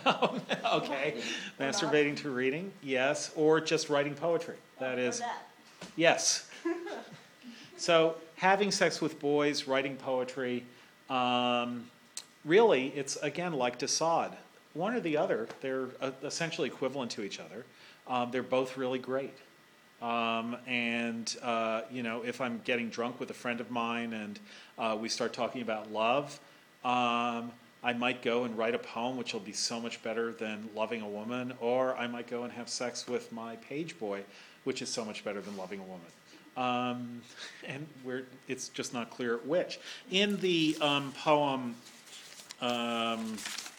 [0.72, 1.20] okay.
[1.58, 4.56] Masturbating to reading, yes, or just writing poetry.
[4.80, 5.46] That is, that.
[5.96, 6.48] Yes.
[7.76, 10.64] so having sex with boys, writing poetry,
[11.10, 11.88] um,
[12.44, 14.32] really, it's again like de Sade.
[14.74, 17.64] One or the other, they're uh, essentially equivalent to each other.
[18.08, 19.34] Um, they're both really great.
[20.02, 24.38] Um, and, uh, you know, if I'm getting drunk with a friend of mine and
[24.78, 26.38] uh, we start talking about love,
[26.84, 27.52] um,
[27.84, 31.02] I might go and write a poem, which will be so much better than loving
[31.02, 34.22] a woman, or I might go and have sex with my page boy,
[34.64, 36.06] which is so much better than loving a woman.
[36.56, 37.20] Um,
[37.66, 39.78] and we're, it's just not clear which.
[40.10, 41.74] In the um, poem,
[42.62, 43.36] um,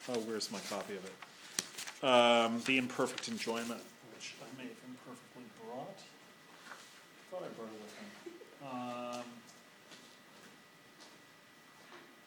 [0.10, 2.08] oh, where's my copy of it?
[2.08, 3.82] Um, the Imperfect Enjoyment,
[4.14, 5.98] which I may have imperfectly brought.
[5.98, 8.34] I Thought I brought it with me.
[8.70, 9.15] Um,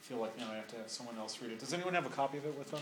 [0.08, 1.58] feel like now I have to have someone else read it.
[1.58, 2.80] Does anyone have a copy of it with them?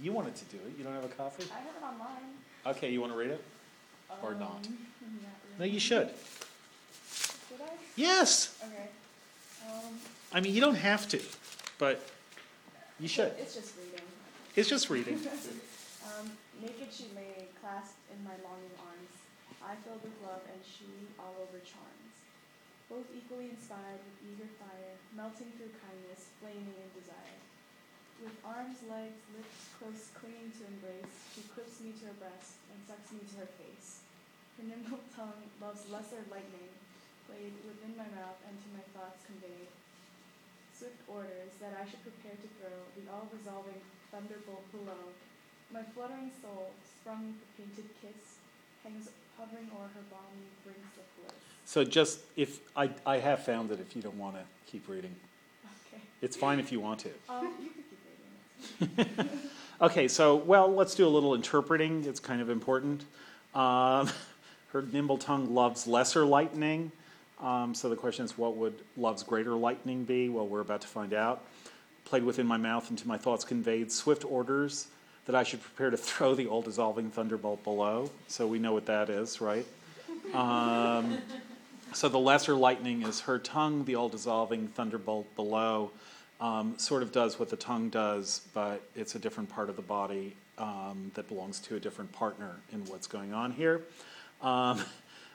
[0.00, 0.76] You wanted to do it.
[0.76, 1.44] You don't have a copy?
[1.52, 2.74] I have it online.
[2.76, 3.44] Okay, you want to read it?
[4.20, 4.66] Or not?
[4.66, 4.78] Um,
[5.22, 5.70] not No, really.
[5.70, 6.10] you should.
[7.08, 7.70] Should I?
[7.94, 8.58] Yes.
[8.64, 8.88] Okay.
[9.70, 9.94] Um,
[10.32, 11.20] I mean, you don't have to,
[11.78, 12.02] but
[12.98, 13.32] you should.
[13.38, 14.06] It's just reading.
[14.56, 15.14] It's just reading.
[16.18, 16.30] um,
[16.60, 19.14] naked she lay, clasped in my longing arms.
[19.62, 20.86] I filled with love, and she
[21.18, 22.03] all over charms.
[22.94, 27.42] Both equally inspired with eager fire, melting through kindness, flaming in desire.
[28.22, 32.78] With arms, legs, lips close clinging to embrace, she clips me to her breast and
[32.86, 34.06] sucks me to her face.
[34.54, 36.70] Her nimble tongue loves lesser lightning,
[37.26, 39.74] played within my mouth and to my thoughts conveyed.
[40.70, 43.82] Swift orders that I should prepare to throw the all-resolving
[44.14, 45.10] thunderbolt below.
[45.74, 48.38] My fluttering soul, sprung with the painted kiss,
[48.86, 51.53] hangs hovering o'er her balmy brinks of bliss.
[51.64, 53.80] So just if I, I have found it.
[53.80, 55.14] If you don't want to keep reading,
[55.88, 56.02] Okay.
[56.20, 57.10] it's fine if you want to.
[57.28, 59.30] Um, you could keep reading.
[59.80, 62.04] Okay, so well, let's do a little interpreting.
[62.04, 63.04] It's kind of important.
[63.54, 64.08] Um,
[64.72, 66.92] her nimble tongue loves lesser lightning.
[67.40, 70.28] Um, so the question is, what would love's greater lightning be?
[70.28, 71.44] Well, we're about to find out.
[72.04, 74.86] Played within my mouth and to my thoughts conveyed swift orders
[75.26, 78.10] that I should prepare to throw the all dissolving thunderbolt below.
[78.28, 79.66] So we know what that is, right?
[80.32, 81.18] Um,
[81.94, 85.90] so the lesser lightning is her tongue, the all dissolving thunderbolt below.
[86.40, 89.82] Um, sort of does what the tongue does, but it's a different part of the
[89.82, 93.82] body um, that belongs to a different partner in what's going on here.
[94.42, 94.80] Um,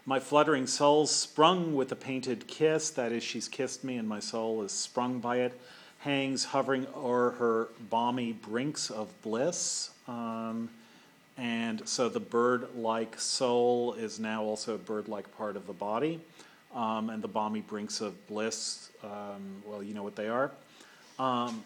[0.06, 4.19] my fluttering soul sprung with a painted kiss, that is, she's kissed me and my
[4.19, 5.60] soul is sprung by it,
[6.00, 9.91] hangs hovering o'er her balmy brinks of bliss.
[10.08, 10.69] Um,
[11.38, 15.74] and so the bird like soul is now also a bird like part of the
[15.74, 16.19] body.
[16.73, 20.51] Um, and the balmy brinks of bliss, um, well, you know what they are.
[21.17, 21.63] Um,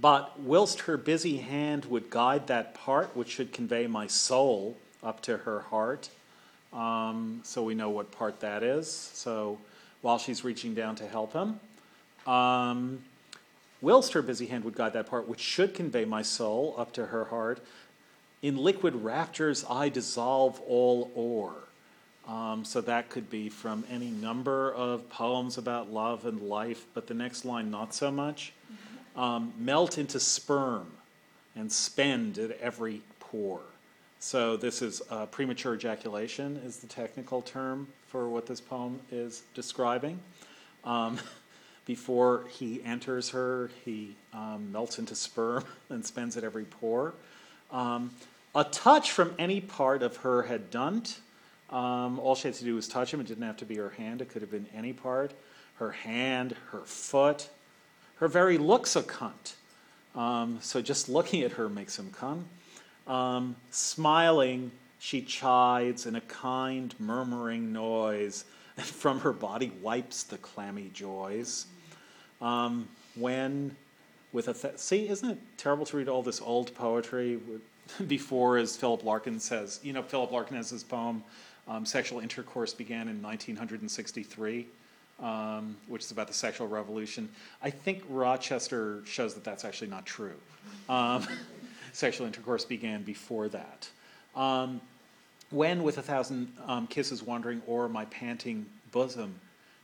[0.00, 5.20] but whilst her busy hand would guide that part which should convey my soul up
[5.22, 6.08] to her heart,
[6.72, 8.90] um, so we know what part that is.
[8.90, 9.58] So
[10.02, 11.60] while she's reaching down to help him,
[12.26, 13.04] um,
[13.80, 17.06] whilst her busy hand would guide that part which should convey my soul up to
[17.06, 17.60] her heart,
[18.42, 21.54] in liquid raptures I dissolve all o'er.
[22.26, 27.06] Um, so that could be from any number of poems about love and life, but
[27.06, 28.52] the next line not so much.
[29.14, 30.86] Um, melt into sperm
[31.54, 33.60] and spend at every pore.
[34.18, 39.42] So this is uh, premature ejaculation is the technical term for what this poem is
[39.54, 40.18] describing.
[40.82, 41.18] Um,
[41.84, 47.12] before he enters her, he um, melts into sperm and spends at every pore.
[47.70, 48.12] Um,
[48.54, 51.02] a touch from any part of her had done.
[51.74, 53.20] Um, all she had to do was touch him.
[53.20, 55.32] It didn't have to be her hand, it could have been any part.
[55.78, 57.48] Her hand, her foot,
[58.16, 59.54] her very looks a cunt.
[60.14, 62.44] Um, so just looking at her makes him come.
[63.08, 68.44] Um, smiling, she chides in a kind, murmuring noise,
[68.76, 71.66] and from her body wipes the clammy joys.
[72.40, 73.74] Um, when,
[74.32, 77.40] with a th- see, isn't it terrible to read all this old poetry
[78.06, 79.80] before, as Philip Larkin says?
[79.82, 81.24] You know, Philip Larkin has his poem,
[81.68, 84.66] um, "Sexual Intercourse Began in 1963."
[85.20, 87.28] um, which is about the sexual revolution.
[87.62, 90.34] I think Rochester shows that that's actually not true.
[90.88, 91.26] Um,
[91.92, 93.88] sexual intercourse began before that.
[94.34, 94.80] Um,
[95.50, 99.34] when, with a thousand um, kisses wandering o'er my panting bosom,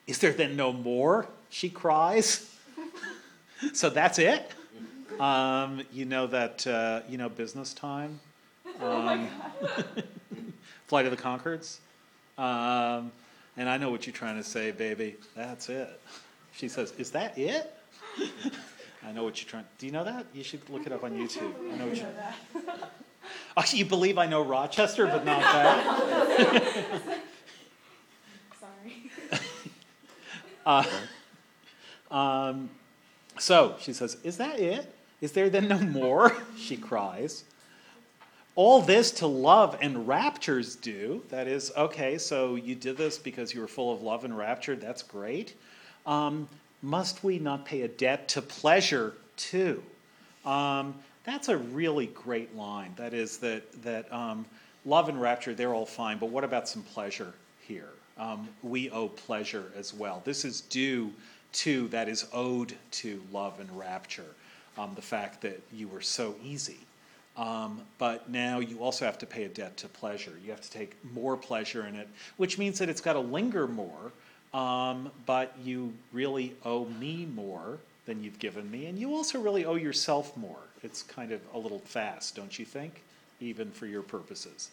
[0.06, 1.28] is there then no more?
[1.50, 2.56] She cries.
[3.72, 4.50] so that's it.
[5.20, 8.20] Um, you know that uh, you know business time.
[8.80, 9.28] Um,
[10.90, 11.78] Flight of the Conchords.
[12.36, 13.12] Um,
[13.56, 15.14] and I know what you're trying to say, baby.
[15.36, 15.88] That's it.
[16.52, 17.72] She says, Is that it?
[19.06, 19.66] I know what you're trying.
[19.78, 20.26] Do you know that?
[20.34, 21.52] You should look it up on YouTube.
[21.72, 22.06] I know what you.
[23.56, 27.20] Oh, you believe I know Rochester, but not that?
[28.60, 29.10] Sorry.
[30.66, 30.84] Uh,
[32.10, 32.68] um,
[33.38, 34.92] so she says, Is that it?
[35.20, 36.36] Is there then no more?
[36.56, 37.44] She cries.
[38.56, 41.22] All this to love and raptures do.
[41.30, 44.76] That is, okay, so you did this because you were full of love and rapture.
[44.76, 45.54] That's great.
[46.04, 46.48] Um,
[46.82, 49.82] must we not pay a debt to pleasure too?
[50.44, 52.92] Um, that's a really great line.
[52.96, 54.44] That is, that, that um,
[54.84, 57.32] love and rapture, they're all fine, but what about some pleasure
[57.66, 57.90] here?
[58.18, 60.22] Um, we owe pleasure as well.
[60.24, 61.12] This is due
[61.52, 64.34] to, that is owed to love and rapture.
[64.78, 66.78] Um, the fact that you were so easy.
[67.40, 70.32] Um, but now you also have to pay a debt to pleasure.
[70.44, 73.66] You have to take more pleasure in it, which means that it's got to linger
[73.66, 74.12] more.
[74.52, 79.64] Um, but you really owe me more than you've given me, and you also really
[79.64, 80.58] owe yourself more.
[80.82, 83.02] It's kind of a little fast, don't you think?
[83.40, 84.70] Even for your purposes.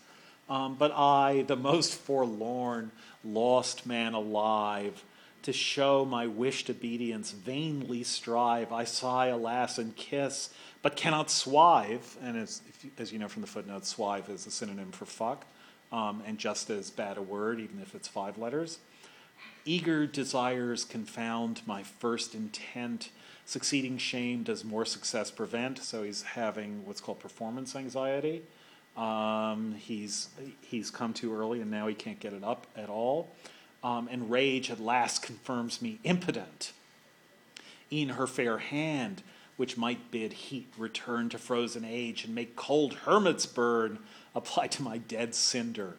[0.50, 2.92] Um, but I, the most forlorn,
[3.24, 5.04] lost man alive,
[5.48, 8.74] to show my wished obedience, vainly strive.
[8.74, 10.50] I sigh, alas, and kiss,
[10.82, 12.18] but cannot swive.
[12.22, 12.62] And as,
[12.98, 15.46] as you know from the footnote, swive is a synonym for fuck,
[15.90, 18.80] um, and just as bad a word, even if it's five letters.
[19.64, 23.10] Eager desires confound my first intent.
[23.46, 25.80] Succeeding shame does more success prevent.
[25.80, 28.42] So he's having what's called performance anxiety.
[28.98, 30.28] Um, he's
[30.60, 33.34] he's come too early and now he can't get it up at all.
[33.84, 36.74] Um, and rage at last confirms me impotent.
[37.92, 39.22] E'en her fair hand,
[39.56, 44.00] which might bid heat return to frozen age and make cold hermits burn,
[44.36, 45.96] apply to my dead cinder,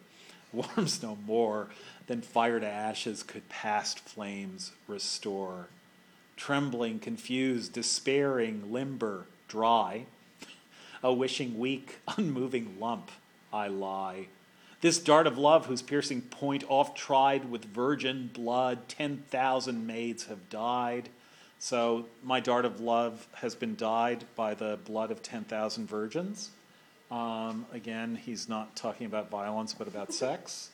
[0.53, 1.67] warms no more
[2.07, 5.67] than fire to ashes could past flames restore.
[6.35, 10.05] Trembling, confused, despairing, limber, dry,
[11.03, 13.11] a wishing weak, unmoving lump,
[13.51, 14.27] I lie.
[14.81, 20.25] This dart of love, whose piercing point oft tried with virgin blood, ten thousand maids
[20.25, 21.09] have died.
[21.59, 26.51] So my dart of love has been dyed by the blood of ten thousand virgins.
[27.11, 30.69] Um, again, he's not talking about violence, but about sex.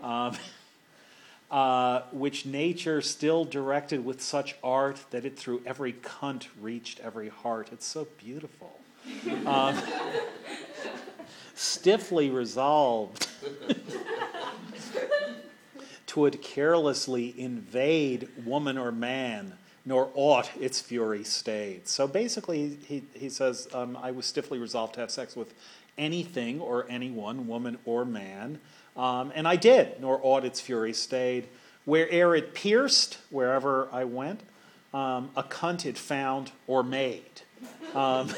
[0.00, 0.36] Um,
[1.50, 7.28] uh, which nature still directed with such art that it through every cunt reached every
[7.28, 7.68] heart.
[7.70, 8.80] It's so beautiful.
[9.46, 9.80] Um,
[11.54, 13.28] stiffly resolved
[16.06, 21.88] twould carelessly invade woman or man, nor aught its fury stayed.
[21.88, 25.54] So basically, he, he says, um, I was stiffly resolved to have sex with
[25.98, 28.60] anything or anyone, woman or man,
[28.96, 31.48] um, and I did, nor aught its fury stayed.
[31.84, 34.40] Where'er it pierced, wherever I went,
[34.92, 37.42] um, a cunt it found or made.
[37.92, 38.30] Um,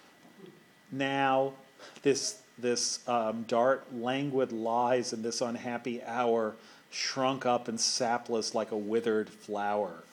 [0.92, 1.54] now,
[2.02, 6.54] this this um, dart languid lies in this unhappy hour,
[6.90, 10.04] shrunk up and sapless like a withered flower.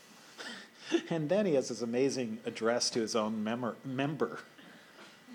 [1.09, 3.43] and then he has this amazing address to his own
[3.85, 4.39] member.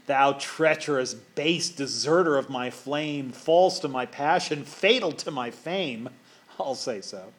[0.06, 6.10] Thou treacherous, base deserter of my flame, false to my passion, fatal to my fame,
[6.58, 7.32] I'll say so.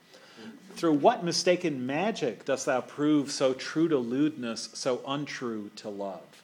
[0.76, 6.35] Through what mistaken magic dost thou prove so true to lewdness, so untrue to love?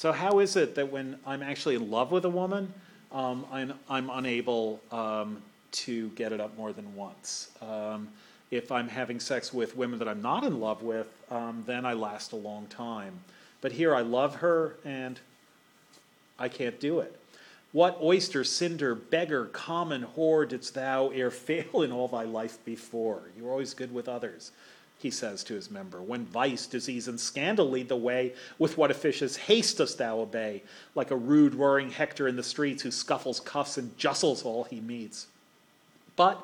[0.00, 2.72] So, how is it that when I'm actually in love with a woman,
[3.12, 5.42] um, I'm, I'm unable um,
[5.72, 7.50] to get it up more than once?
[7.60, 8.08] Um,
[8.50, 11.92] if I'm having sex with women that I'm not in love with, um, then I
[11.92, 13.12] last a long time.
[13.60, 15.20] But here I love her and
[16.38, 17.14] I can't do it.
[17.72, 23.20] What oyster, cinder, beggar, common whore didst thou ere fail in all thy life before?
[23.36, 24.52] You were always good with others
[25.00, 26.02] he says to his member.
[26.02, 30.62] When vice, disease, and scandal lead the way, with what officious haste dost thou obey,
[30.94, 34.78] like a rude roaring Hector in the streets who scuffles, cuffs, and justles all he
[34.80, 35.26] meets.
[36.16, 36.38] But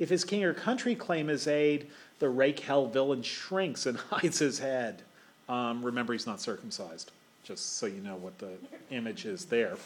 [0.00, 1.86] if his king or country claim his aid,
[2.18, 5.02] the rake hell villain shrinks and hides his head.
[5.48, 7.12] Um, remember, he's not circumcised,
[7.44, 8.50] just so you know what the
[8.90, 9.76] image is there.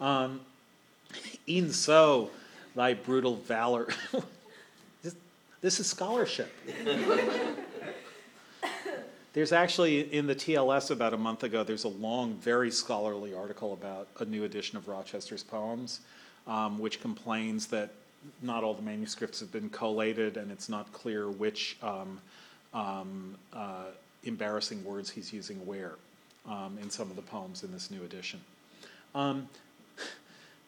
[0.00, 0.40] Um,
[1.48, 2.30] e'en so,
[2.74, 3.86] thy brutal valor.
[5.62, 6.52] This is scholarship.
[9.32, 13.72] there's actually in the TLS about a month ago, there's a long, very scholarly article
[13.72, 16.00] about a new edition of Rochester's poems,
[16.48, 17.90] um, which complains that
[18.42, 22.20] not all the manuscripts have been collated and it's not clear which um,
[22.74, 23.84] um, uh,
[24.24, 25.92] embarrassing words he's using where
[26.48, 28.40] um, in some of the poems in this new edition.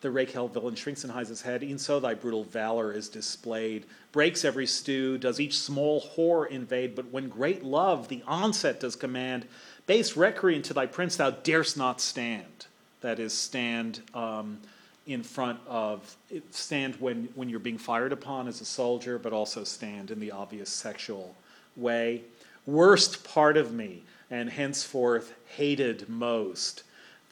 [0.05, 1.63] The rake-held villain shrinks and hides his head.
[1.63, 3.87] E'en so thy brutal valor is displayed.
[4.13, 6.95] Breaks every stew, does each small whore invade.
[6.95, 9.47] But when great love the onset does command,
[9.87, 12.67] base recreant to thy prince thou darest not stand.
[13.01, 14.59] That is, stand um,
[15.07, 16.15] in front of,
[16.51, 20.33] stand when, when you're being fired upon as a soldier, but also stand in the
[20.33, 21.35] obvious sexual
[21.77, 22.25] way.
[22.67, 26.83] Worst part of me, and henceforth hated most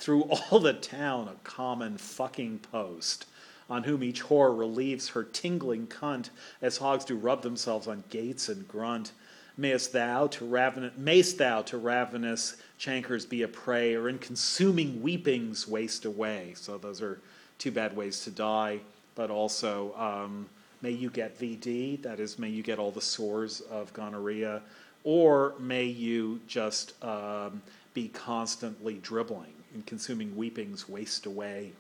[0.03, 3.27] through all the town a common fucking post,
[3.71, 6.29] on whom each whore relieves her tingling cunt,
[6.61, 9.13] as hogs do rub themselves on gates and grunt.
[9.57, 15.01] Mayst thou to ravenous, mayst thou to ravenous chancres be a prey, or in consuming
[15.03, 16.55] weepings waste away.
[16.57, 17.21] So those are
[17.59, 18.81] two bad ways to die,
[19.15, 20.49] but also um,
[20.81, 24.63] may you get VD, that is, may you get all the sores of gonorrhea,
[25.05, 27.63] or may you just um,
[27.95, 31.73] be constantly dribbling and consuming weepings waste away.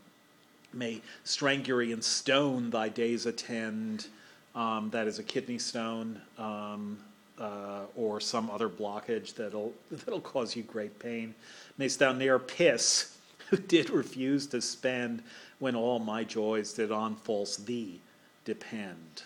[0.72, 4.06] May Strangury and stone thy days attend.
[4.54, 6.98] Um, that is a kidney stone um,
[7.38, 11.34] uh, or some other blockage that'll, that'll cause you great pain.
[11.78, 13.16] Mayst thou ne'er piss,
[13.50, 15.22] who did refuse to spend
[15.58, 18.00] when all my joys did on false thee
[18.44, 19.22] depend.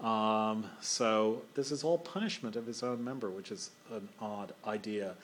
[0.00, 5.14] Um, so this is all punishment of his own member, which is an odd idea.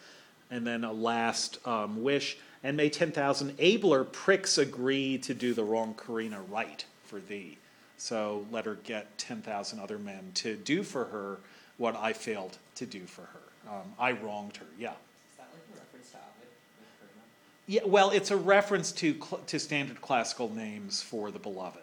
[0.51, 5.65] And then a last um, wish and may 10,000 abler pricks agree to do the
[5.65, 7.59] wrong Corinna right for thee.
[7.99, 11.39] So let her get ten thousand other men to do for her
[11.79, 13.71] what I failed to do for her.
[13.71, 14.91] Um, I wronged her, yeah.
[14.91, 14.97] Is
[15.39, 16.49] that like a reference to Ovid?
[17.67, 21.81] Yeah, well, it's a reference to, cl- to standard classical names for the beloved.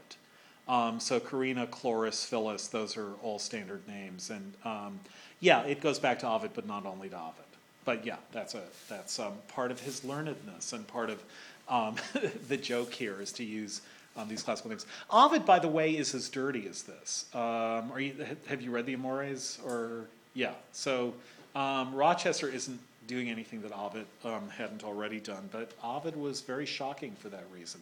[0.68, 4.30] Um, so Corinna, Chloris, Phyllis, those are all standard names.
[4.30, 5.00] And um,
[5.42, 7.44] yeah, it goes back to Ovid, but not only to Ovid.
[7.86, 11.24] But yeah, that's, a, that's um, part of his learnedness and part of
[11.68, 11.96] um,
[12.48, 13.82] the joke here is to use
[14.16, 14.86] um, these classical things.
[15.10, 17.26] Ovid, by the way, is as dirty as this.
[17.34, 18.14] Um, are you,
[18.48, 19.60] have you read the Amores?
[19.66, 21.14] Or yeah, so
[21.56, 26.66] um, Rochester isn't doing anything that Ovid um, hadn't already done, but Ovid was very
[26.66, 27.82] shocking for that reason.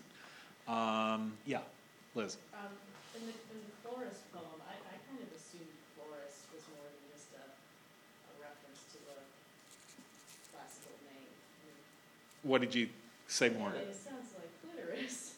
[1.45, 1.59] Yeah,
[2.15, 2.37] Liz.
[2.51, 2.67] Um,
[3.15, 7.07] in the, in the Chloris poem, I, I kind of assumed Chloris was more than
[7.07, 9.17] just a, a reference to a
[10.51, 11.31] classical name.
[11.31, 11.71] I
[12.43, 12.89] What did you
[13.27, 13.69] say more?
[13.71, 15.35] It sounds like clitoris.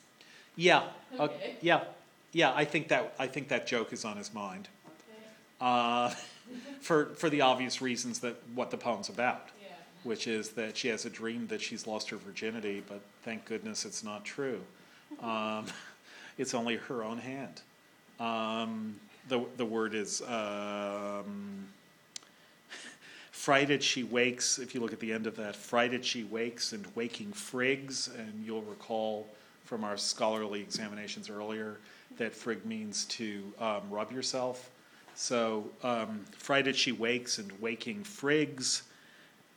[0.56, 0.84] Yeah,
[1.20, 1.28] uh,
[1.62, 1.84] yeah,
[2.32, 2.54] yeah.
[2.56, 5.24] I think that I think that joke is on his mind Okay,
[5.62, 6.10] uh,
[6.82, 9.50] for for the obvious reasons that what the poem's about.
[9.62, 9.74] yeah.
[10.04, 13.86] which is that she has a dream that she's lost her virginity, but thank goodness
[13.86, 14.62] it's not true.
[15.22, 15.68] Um,
[16.40, 17.62] it's only her own hand.
[18.20, 19.00] Um,
[19.30, 21.68] the, the word is um,
[23.44, 24.58] frighted she wakes.
[24.58, 28.46] If you look at the end of that, frighted she wakes and waking frigs, and
[28.46, 29.28] you'll recall
[29.66, 31.80] from our scholarly examinations earlier
[32.16, 34.72] that frig means to um, rub yourself.
[35.16, 38.84] So, um, frighted she wakes and waking frigs.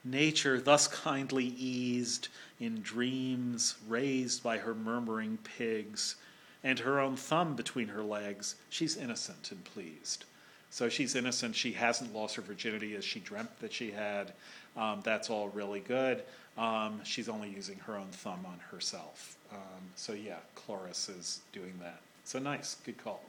[0.02, 2.26] Nature thus kindly eased
[2.58, 6.16] in dreams raised by her murmuring pigs,
[6.64, 10.24] and her own thumb between her legs, she's innocent and pleased.
[10.70, 11.54] So she's innocent.
[11.54, 14.32] She hasn't lost her virginity as she dreamt that she had.
[14.76, 16.22] Um, that's all really good.
[16.58, 19.36] Um, she's only using her own thumb on herself.
[19.52, 19.58] Um,
[19.94, 22.00] so yeah, Chloris is doing that.
[22.24, 23.22] So nice, good call.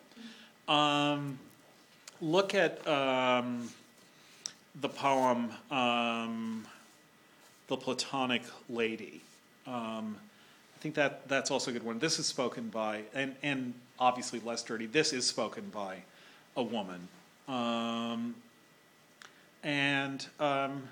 [0.67, 1.39] Um,
[2.21, 3.69] look at um,
[4.81, 6.65] the poem um,
[7.67, 9.21] "The Platonic Lady."
[10.77, 11.97] I think that that's also a good one.
[11.97, 14.85] This is spoken by, and and obviously less dirty.
[14.85, 15.97] This is spoken by
[16.55, 17.07] a woman,
[17.47, 18.35] um,
[19.63, 20.83] and um,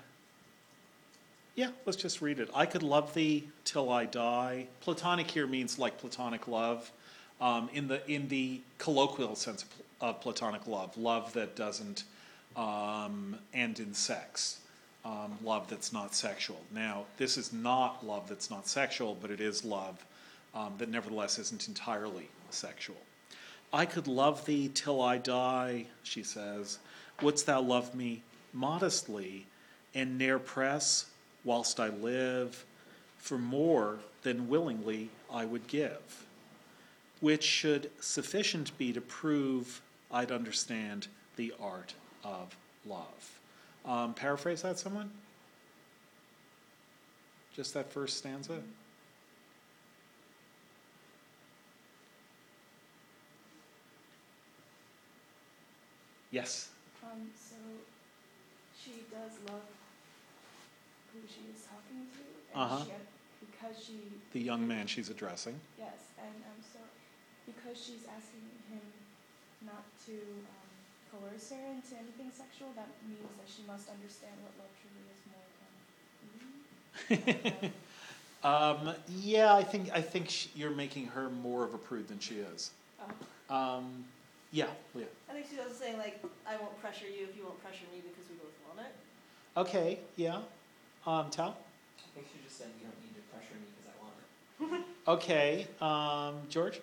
[1.54, 2.50] yeah, let's just read it.
[2.54, 4.66] I could love thee till I die.
[4.80, 6.90] Platonic here means like platonic love,
[7.40, 9.68] um, in the in the colloquial sense of,
[10.00, 12.04] of platonic love, love that doesn't
[12.56, 14.60] um, end in sex,
[15.04, 16.60] um, love that's not sexual.
[16.74, 20.04] Now, this is not love that's not sexual, but it is love
[20.54, 22.96] um, that nevertheless isn't entirely sexual.
[23.72, 26.78] I could love thee till I die, she says.
[27.20, 29.46] Wouldst thou love me modestly
[29.94, 31.06] and ne'er press
[31.44, 32.64] whilst I live?
[33.18, 36.26] For more than willingly I would give,
[37.20, 42.56] which should sufficient be to prove I'd understand the art of
[42.86, 43.38] love.
[43.84, 45.10] Um, paraphrase that, someone?
[47.54, 48.60] Just that first stanza?
[56.30, 56.68] Yes.
[57.04, 57.56] Um, so
[58.76, 59.62] she does love
[61.12, 62.22] who she is talking to,
[62.52, 62.84] and Uh-huh.
[62.84, 62.92] she,
[63.46, 63.98] because she,
[64.32, 65.58] The young man she's addressing.
[65.78, 66.78] yes, and um, so
[67.46, 68.82] because she's asking him
[69.64, 70.70] not to um,
[71.12, 75.20] coerce her into anything sexual, that means that she must understand what love truly is
[75.30, 75.72] more than.
[78.44, 82.20] Um, yeah, I think I think sh you're making her more of a prude than
[82.20, 82.70] she is.
[83.50, 83.54] Oh.
[83.54, 84.04] Um,
[84.52, 85.06] yeah, Leah.
[85.28, 88.00] I think she was saying like, I won't pressure you if you won't pressure me
[88.00, 88.94] because we both want it.
[89.58, 90.40] Okay, yeah.
[91.06, 91.56] Um, Tal?
[91.98, 94.86] I think she just said you don't need to pressure me because I want it.
[95.08, 96.80] Okay, um, George?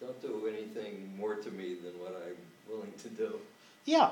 [0.00, 2.36] Don't do anything more to me than what I'm
[2.68, 3.38] willing to do.
[3.84, 4.10] Yeah,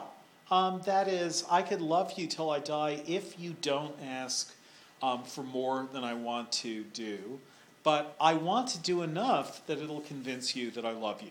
[0.51, 4.55] um, that is, I could love you till I die if you don't ask
[5.03, 7.41] um, for more than I want to do,
[7.83, 11.31] but I want to do enough that it'll convince you that I love you.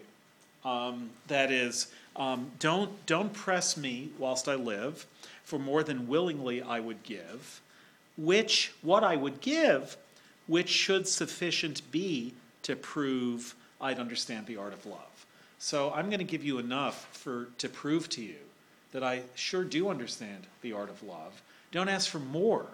[0.65, 5.05] Um, that is, um, don't don't press me whilst I live,
[5.43, 7.61] for more than willingly I would give,
[8.17, 9.97] which what I would give,
[10.47, 12.33] which should sufficient be
[12.63, 15.25] to prove I'd understand the art of love.
[15.59, 18.35] So I'm going to give you enough for to prove to you
[18.91, 21.41] that I sure do understand the art of love.
[21.71, 22.65] Don't ask for more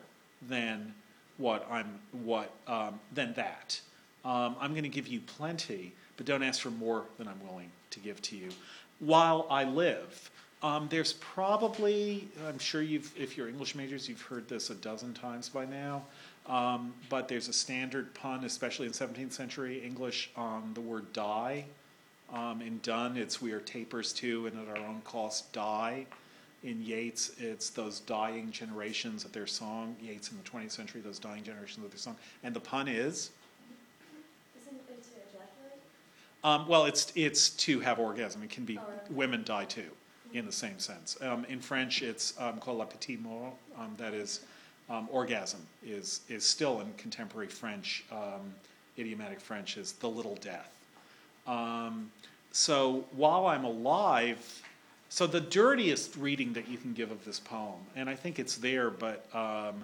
[0.48, 0.94] than
[1.38, 3.80] what I'm what um, than that.
[4.24, 7.70] Um, I'm going to give you plenty, but don't ask for more than I'm willing
[7.92, 8.50] to give to you
[9.00, 10.30] while I live.
[10.64, 15.14] Um, there's probably, I'm sure you've, if you're English majors, you've heard this a dozen
[15.14, 16.04] times by now.
[16.48, 21.66] Um, but there's a standard pun, especially in 17th century English, on the word die.
[22.34, 26.06] Um, in Donne, it's we are tapers too, and at our own cost die.
[26.64, 29.96] In Yeats, it's those dying generations of their song.
[30.02, 32.16] Yeats in the 20th century, those dying generations of their song.
[32.44, 33.30] And the pun is,
[34.60, 35.82] Isn't it to ejaculate?
[36.46, 38.44] Um, well, it's it's to have orgasm.
[38.44, 38.80] It can be
[39.10, 39.90] women die too,
[40.32, 41.18] in the same sense.
[41.20, 43.54] Um, in French, it's um, called la petite mort.
[43.80, 44.42] Um, that is,
[44.88, 48.54] um, orgasm is is still in contemporary French, um,
[49.00, 50.72] idiomatic French is the little death.
[51.48, 52.12] Um,
[52.52, 54.62] so while I'm alive,
[55.10, 58.58] so the dirtiest reading that you can give of this poem, and I think it's
[58.58, 59.84] there, but um,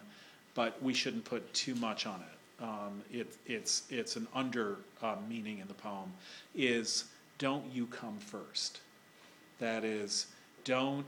[0.53, 2.30] but we shouldn't put too much on it.
[2.61, 6.13] Um, it it's it's an under uh, meaning in the poem
[6.55, 7.05] is
[7.37, 8.81] don't you come first.
[9.59, 10.27] That is,
[10.63, 11.05] don't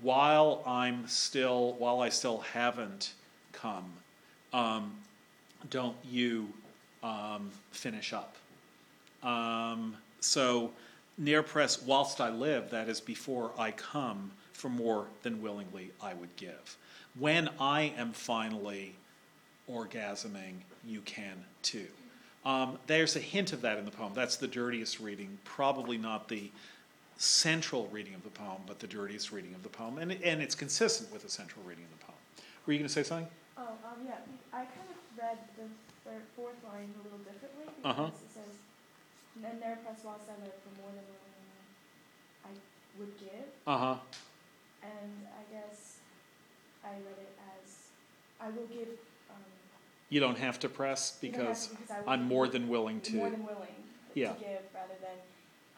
[0.00, 3.14] while I'm still while I still haven't
[3.52, 3.92] come,
[4.52, 4.92] um,
[5.70, 6.48] don't you
[7.02, 8.36] um, finish up.
[9.22, 10.70] Um, so,
[11.18, 16.14] near press, whilst I live, that is before I come, for more than willingly I
[16.14, 16.76] would give.
[17.18, 18.94] When I am finally
[19.70, 20.54] orgasming,
[20.84, 21.86] you can too.
[22.44, 24.12] Um, there's a hint of that in the poem.
[24.14, 26.50] That's the dirtiest reading, probably not the
[27.16, 30.56] central reading of the poem, but the dirtiest reading of the poem, and, and it's
[30.56, 32.18] consistent with the central reading of the poem.
[32.66, 33.28] Were you going to say something?
[33.56, 34.18] Oh, um, yeah,
[34.52, 35.68] I kind of read the
[36.04, 38.06] third, fourth line a little differently Uh-huh.
[38.06, 38.54] because it says,
[39.44, 41.04] "And there press whilst I for more than
[42.44, 42.48] I
[42.98, 43.96] would give," Uh huh.
[44.82, 45.98] and I guess
[46.84, 47.92] I read it as,
[48.40, 48.98] "I will give."
[50.12, 52.46] You don't have to press you don't have because to, because I will I'm more
[52.46, 53.16] than willing to.
[53.16, 53.74] more than willing
[54.12, 54.34] Yeah.
[54.34, 55.16] to give rather than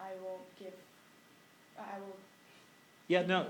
[0.00, 0.72] I will give.
[1.78, 2.16] I will.
[3.06, 3.46] yeah, no,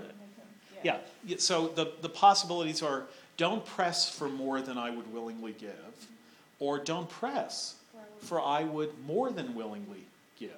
[0.83, 0.97] Yeah,
[1.39, 3.05] so the, the possibilities are,
[3.37, 5.73] don't press for more than I would willingly give,
[6.59, 10.05] or don't press, For I will- for I would more than willingly
[10.39, 10.51] give.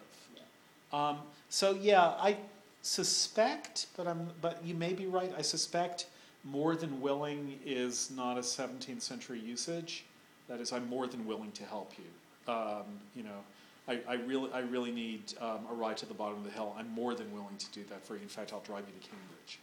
[0.92, 1.20] Um,
[1.50, 2.36] so, yeah, I
[2.82, 6.08] suspect, but I'm, but you may be right, I suspect
[6.44, 10.04] more than willing is not a seventeenth century usage.
[10.48, 12.54] That is, I'm more than willing to help you.
[12.54, 12.86] Um,
[13.16, 13.40] you know,
[13.88, 16.76] I, I really, I really need, um, a ride to the bottom of the hill,
[16.78, 19.08] I'm more than willing to do that for you, in fact, I'll drive you to
[19.08, 19.60] Cambridge.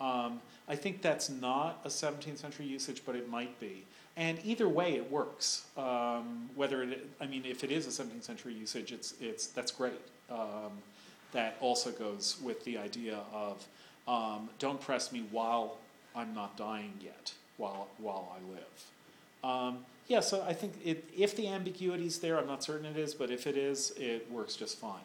[0.00, 3.84] Um, I think that's not a 17th century usage, but it might be.
[4.16, 5.66] And either way, it works.
[5.76, 9.72] Um, whether it, I mean, if it is a 17th century usage, it's it's that's
[9.72, 10.00] great.
[10.30, 10.72] Um,
[11.32, 13.66] that also goes with the idea of
[14.06, 15.78] um, don't press me while
[16.14, 19.82] I'm not dying yet, while while I live.
[20.06, 23.14] Yeah, so I think it, if the ambiguity is there, I'm not certain it is,
[23.14, 25.00] but if it is, it works just fine.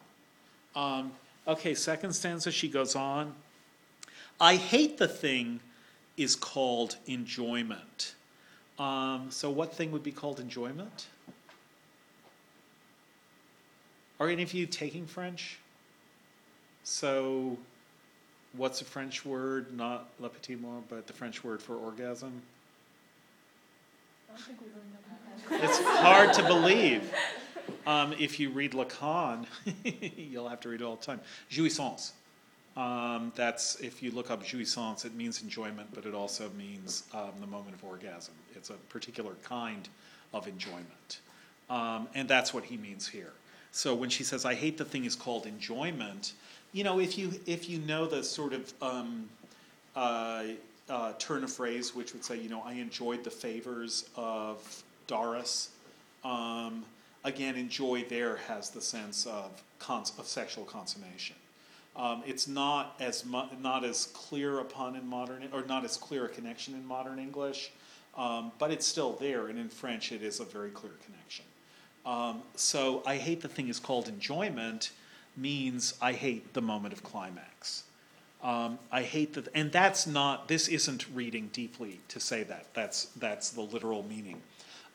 [0.76, 1.12] Um,
[1.48, 3.34] okay, second stanza, she goes on.
[4.40, 5.60] I hate the thing
[6.16, 8.14] is called enjoyment.
[8.78, 11.06] Um, so, what thing would be called enjoyment?
[14.18, 15.58] Are any of you taking French?
[16.84, 17.56] So,
[18.54, 19.74] what's a French word?
[19.74, 22.32] Not le petit mot, but the French word for orgasm?
[22.32, 22.40] I don't think we
[23.80, 24.19] learned that.
[25.50, 27.12] It's hard to believe.
[27.86, 29.46] Um, if you read Lacan,
[30.16, 31.20] you'll have to read it all the time.
[31.50, 32.12] Jouissance.
[32.76, 37.32] Um, that's if you look up jouissance, it means enjoyment, but it also means um,
[37.40, 38.34] the moment of orgasm.
[38.54, 39.88] It's a particular kind
[40.32, 41.20] of enjoyment,
[41.68, 43.32] um, and that's what he means here.
[43.72, 46.34] So when she says, "I hate the thing is called enjoyment,"
[46.72, 49.28] you know, if you if you know the sort of um,
[49.96, 50.44] uh,
[50.90, 55.70] uh, turn of phrase, which would say, you know, I enjoyed the favors of Doris.
[56.24, 56.84] Um,
[57.24, 61.36] again, enjoy there has the sense of, cons- of sexual consummation.
[61.96, 66.26] Um, it's not as mu- not as clear upon in modern or not as clear
[66.26, 67.70] a connection in modern English,
[68.16, 71.44] um, but it's still there, and in French it is a very clear connection.
[72.06, 74.92] Um, so I hate the thing is called enjoyment
[75.36, 77.84] means I hate the moment of climax.
[78.42, 80.48] Um, I hate that, and that's not.
[80.48, 82.66] This isn't reading deeply to say that.
[82.74, 84.40] That's that's the literal meaning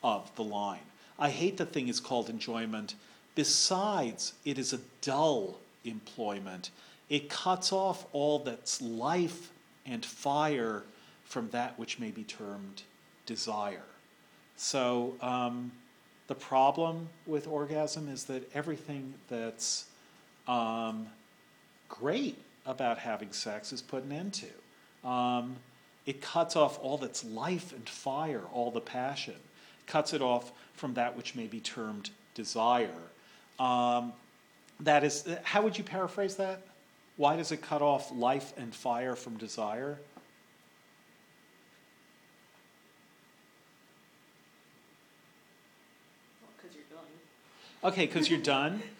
[0.03, 0.79] of the line.
[1.19, 2.95] I hate the thing is called enjoyment.
[3.35, 6.71] Besides, it is a dull employment.
[7.09, 9.51] It cuts off all that's life
[9.85, 10.83] and fire
[11.23, 12.83] from that which may be termed
[13.25, 13.83] desire.
[14.57, 15.71] So um,
[16.27, 19.85] the problem with orgasm is that everything that's
[20.47, 21.07] um,
[21.89, 25.07] great about having sex is put an end to.
[25.07, 25.57] Um,
[26.05, 29.35] it cuts off all that's life and fire, all the passion.
[29.87, 32.89] Cuts it off from that which may be termed desire.
[33.59, 34.13] Um,
[34.79, 36.61] that is, how would you paraphrase that?
[37.17, 39.99] Why does it cut off life and fire from desire?
[46.57, 47.91] Because you're done.
[47.91, 48.81] Okay, because you're done.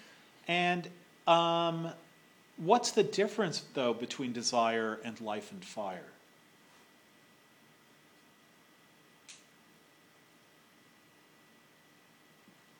[0.48, 0.88] And
[1.28, 1.92] Um,
[2.58, 6.06] what's the difference, though, between desire and life and fire?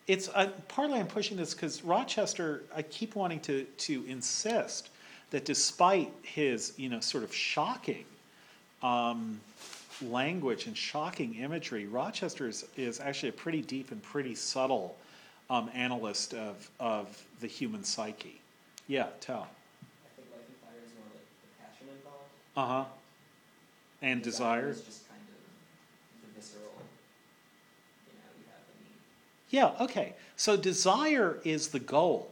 [0.08, 2.64] It's uh, partly I'm pushing this because Rochester.
[2.76, 4.90] I keep wanting to to insist
[5.32, 8.06] that despite his you know sort of shocking
[8.84, 9.40] um,
[10.02, 14.96] language and shocking imagery, Rochester is, is actually a pretty deep and pretty subtle
[15.50, 18.40] um, analyst of of the human psyche.
[18.88, 19.48] Yeah, tell.
[20.06, 22.30] I think life and fire is more like the passion involved.
[22.56, 22.86] Uh huh.
[24.02, 24.70] And desire.
[24.70, 26.64] is just kind of the visceral,
[28.08, 28.98] you know, you have the need.
[29.50, 30.14] Yeah, okay.
[30.36, 32.32] So desire is the goal.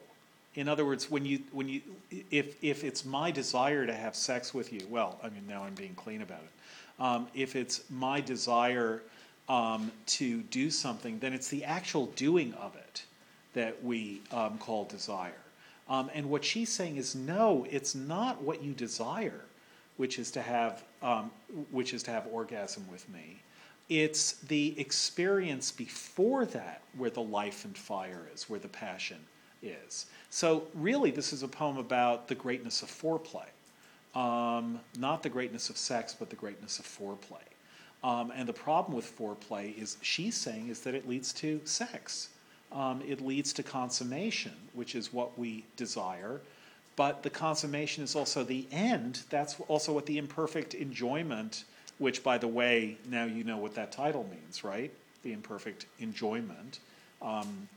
[0.56, 1.82] In other words, when you when you
[2.30, 5.74] if if it's my desire to have sex with you, well, I mean now I'm
[5.74, 7.02] being clean about it.
[7.02, 9.02] Um, if it's my desire
[9.50, 13.04] um, to do something, then it's the actual doing of it
[13.54, 15.34] that we um, call desire.
[15.90, 19.42] Um, and what she's saying is, no, it's not what you desire,
[19.98, 21.32] which is to have um,
[21.72, 23.42] which is to have orgasm with me.
[23.90, 29.20] It's the experience before that where the life and fire is, where the passion
[29.62, 30.06] is.
[30.30, 33.48] So, really, this is a poem about the greatness of foreplay.
[34.16, 37.42] Um, not the greatness of sex, but the greatness of foreplay.
[38.04, 42.30] Um, and the problem with foreplay is, she's saying, is that it leads to sex.
[42.72, 46.42] Um, it leads to consummation, which is what we desire.
[46.96, 49.22] But the consummation is also the end.
[49.30, 51.64] That's also what the imperfect enjoyment
[51.98, 54.92] which, by the way, now you know what that title means, right?
[55.24, 56.80] The imperfect enjoyment.
[57.22, 57.68] Um,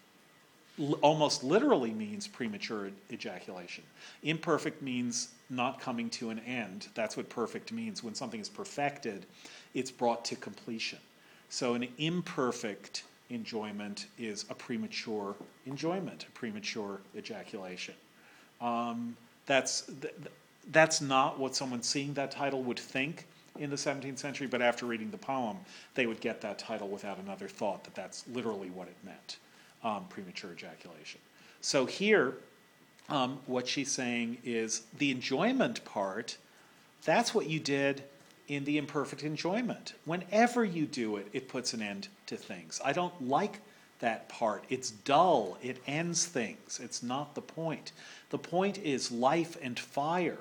[0.79, 3.85] l- almost literally means premature ejaculation.
[4.23, 6.89] Imperfect means not coming to an end.
[6.95, 8.03] That's what perfect means.
[8.03, 9.27] When something is perfected,
[9.75, 10.99] it's brought to completion.
[11.49, 15.37] So, an imperfect enjoyment is a premature
[15.67, 17.95] enjoyment, a premature ejaculation.
[18.61, 20.34] Um, that's, th- th-
[20.70, 23.26] that's not what someone seeing that title would think
[23.59, 25.57] in the 17th century, but after reading the poem,
[25.94, 29.38] they would get that title without another thought that that's literally what it meant
[29.82, 31.20] um, premature ejaculation.
[31.61, 32.34] So here,
[33.09, 36.36] um, what she's saying is the enjoyment part,
[37.04, 38.02] that's what you did
[38.48, 39.94] in the imperfect enjoyment.
[40.04, 42.80] Whenever you do it, it puts an end to things.
[42.84, 43.61] I don't like
[44.01, 44.64] that part.
[44.68, 46.80] It's dull, it ends things.
[46.82, 47.92] It's not the point.
[48.30, 50.38] The point is life and fire,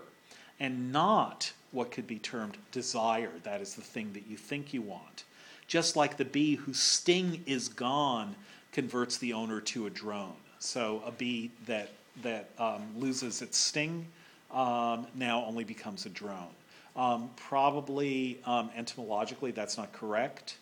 [0.59, 3.31] and not what could be termed desire.
[3.43, 5.23] That is the thing that you think you want.
[5.67, 8.35] Just like the bee whose sting is gone
[8.71, 10.35] converts the owner to a drone.
[10.59, 11.89] So a bee that,
[12.23, 14.05] that um, loses its sting
[14.51, 16.53] um, now only becomes a drone.
[16.95, 20.57] Um, probably um, entomologically that's not correct,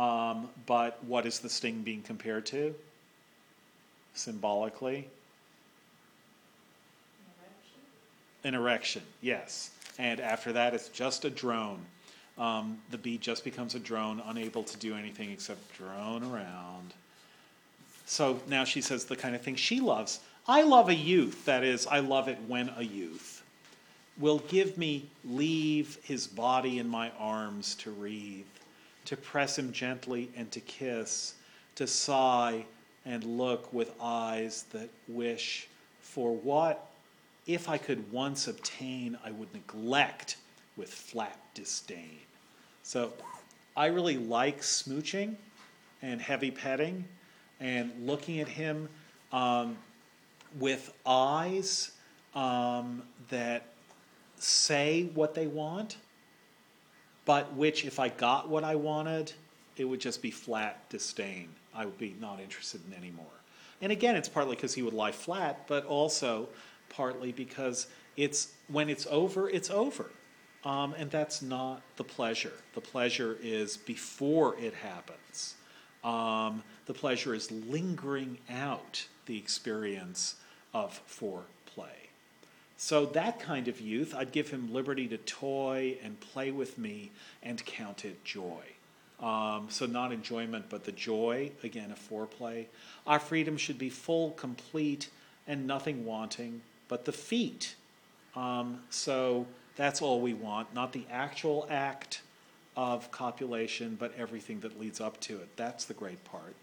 [0.00, 2.74] um, but what is the sting being compared to?
[4.14, 5.08] Symbolically?
[8.42, 9.70] An erection, yes.
[9.98, 11.80] And after that, it's just a drone.
[12.38, 16.94] Um, the bee just becomes a drone, unable to do anything except drone around.
[18.06, 20.20] So now she says the kind of thing she loves.
[20.48, 23.40] I love a youth, that is, I love it when a youth
[24.20, 28.44] will give me leave his body in my arms to wreathe,
[29.04, 31.34] to press him gently and to kiss,
[31.74, 32.64] to sigh
[33.04, 35.68] and look with eyes that wish
[36.00, 36.90] for what
[37.46, 40.36] if I could once obtain, I would neglect
[40.76, 42.18] with flat disdain.
[42.82, 43.12] So
[43.76, 45.34] I really like smooching
[46.02, 47.04] and heavy petting
[47.58, 48.88] and looking at him
[49.32, 49.76] um,
[50.58, 51.92] with eyes
[52.34, 53.66] um, that
[54.36, 55.96] say what they want,
[57.30, 59.32] but which, if I got what I wanted,
[59.76, 61.48] it would just be flat disdain.
[61.72, 63.38] I would be not interested in anymore.
[63.80, 66.48] And again, it's partly because he would lie flat, but also
[66.88, 70.10] partly because it's when it's over, it's over.
[70.64, 72.54] Um, and that's not the pleasure.
[72.74, 75.54] The pleasure is before it happens.
[76.02, 80.34] Um, the pleasure is lingering out the experience
[80.74, 81.44] of foreplay.
[82.82, 87.10] So, that kind of youth, I'd give him liberty to toy and play with me
[87.42, 88.62] and count it joy.
[89.20, 92.64] Um, so, not enjoyment, but the joy, again, a foreplay.
[93.06, 95.10] Our freedom should be full, complete,
[95.46, 97.76] and nothing wanting but the feet.
[98.34, 102.22] Um, so that's all we want, not the actual act
[102.76, 105.48] of copulation, but everything that leads up to it.
[105.56, 106.54] That's the great part.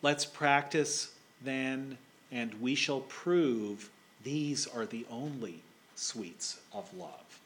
[0.00, 1.98] Let's practice then,
[2.32, 3.90] and we shall prove
[4.24, 5.62] these are the only
[5.94, 7.40] sweets of love.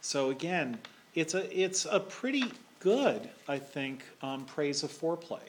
[0.00, 0.78] So again,
[1.14, 2.44] it's a it's a pretty
[2.80, 5.40] good, I think, um, praise of foreplay,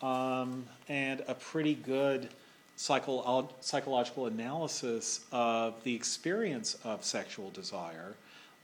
[0.00, 2.28] um, and a pretty good
[2.76, 8.14] psycho- psychological analysis of the experience of sexual desire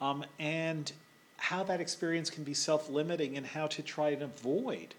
[0.00, 0.92] um, and
[1.36, 4.94] how that experience can be self limiting and how to try and avoid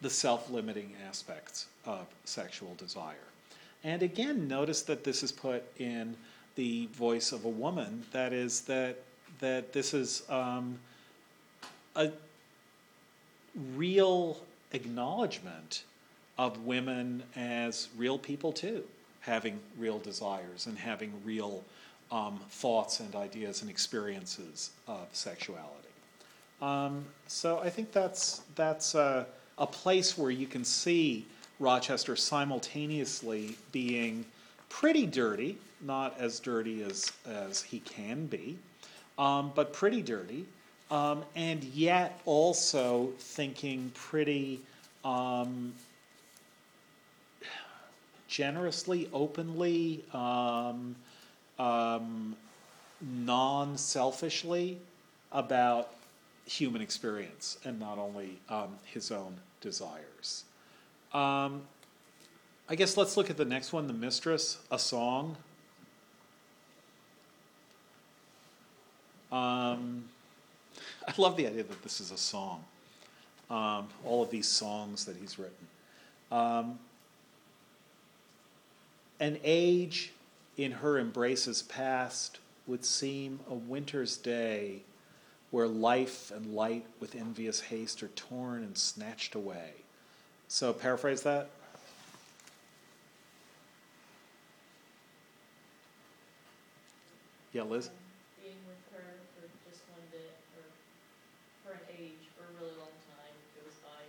[0.00, 3.28] the self limiting aspects of sexual desire.
[3.84, 6.16] And again, notice that this is put in
[6.56, 8.04] the voice of a woman.
[8.12, 8.96] That is, that,
[9.40, 10.78] that this is um,
[11.94, 12.10] a
[13.74, 14.38] real
[14.72, 15.84] acknowledgement
[16.38, 18.84] of women as real people too,
[19.20, 21.64] having real desires and having real
[22.10, 25.72] um, thoughts and ideas and experiences of sexuality.
[26.62, 29.24] Um, so I think that's that's uh,
[29.58, 31.26] a place where you can see
[31.58, 34.24] Rochester simultaneously being
[34.68, 38.58] pretty dirty, not as dirty as as he can be,
[39.18, 40.44] um, but pretty dirty,
[40.90, 44.60] um, and yet also thinking pretty
[45.04, 45.72] um,
[48.28, 50.94] generously, openly, um,
[51.58, 52.36] um,
[53.00, 54.78] non selfishly
[55.32, 55.92] about
[56.44, 60.44] human experience and not only um, his own desires.
[61.16, 61.62] Um,
[62.68, 65.36] I guess let's look at the next one The Mistress, a song.
[69.32, 70.04] Um,
[71.08, 72.64] I love the idea that this is a song.
[73.48, 75.66] Um, all of these songs that he's written.
[76.30, 76.78] Um,
[79.18, 80.12] an age
[80.58, 84.82] in her embraces past would seem a winter's day
[85.50, 89.85] where life and light with envious haste are torn and snatched away.
[90.48, 91.50] So, paraphrase that.
[97.52, 97.90] Yeah, Liz?
[98.42, 100.64] Being with her for just one day, or
[101.64, 104.02] for an age, for a really long time, goes by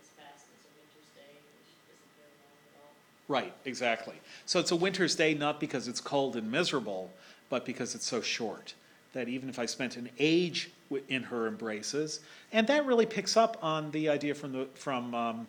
[0.00, 2.92] as fast as a winter's day, which isn't very long at all.
[3.28, 4.14] Right, exactly.
[4.44, 7.10] So it's a winter's day not because it's cold and miserable,
[7.48, 8.74] but because it's so short.
[9.12, 10.70] That even if I spent an age
[11.08, 12.20] in her embraces,
[12.52, 15.46] and that really picks up on the idea from the from um,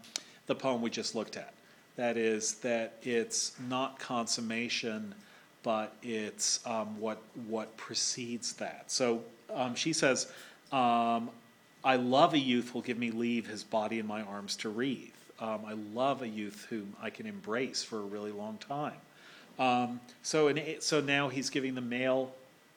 [0.48, 1.54] the poem we just looked at.
[1.96, 5.14] That is that it's not consummation,
[5.62, 8.92] but it's um, what what precedes that.
[8.92, 9.22] So
[9.54, 10.32] um, she says,
[10.72, 11.30] um,
[11.84, 15.12] "I love a youth who'll give me leave his body in my arms to wreathe."
[15.40, 18.94] Um, I love a youth whom I can embrace for a really long time.
[19.60, 22.34] Um, so, an, so now he's giving the male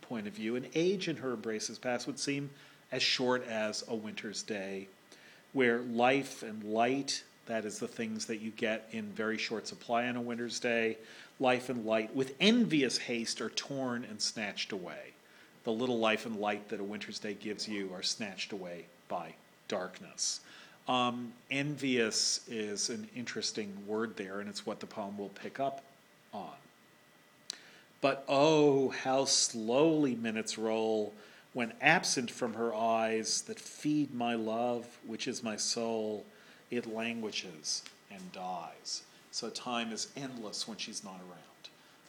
[0.09, 0.57] point of view.
[0.57, 2.51] An age in her embraces past would seem
[2.93, 4.89] as short as a winter's day,
[5.53, 10.07] where life and light, that is the things that you get in very short supply
[10.07, 10.97] on a winter's day,
[11.41, 15.13] life and light with envious haste are torn and snatched away.
[15.65, 19.35] The little life and light that a winter's day gives you are snatched away by
[19.69, 20.41] darkness.
[20.89, 25.83] Um, envious is an interesting word there, and it's what the poem will pick up
[26.33, 26.53] on.
[28.01, 31.15] But oh, how slowly minutes roll
[31.53, 36.25] when absent from her eyes that feed my love, which is my soul,
[36.71, 39.03] it languishes and dies.
[39.31, 41.47] So time is endless when she's not around.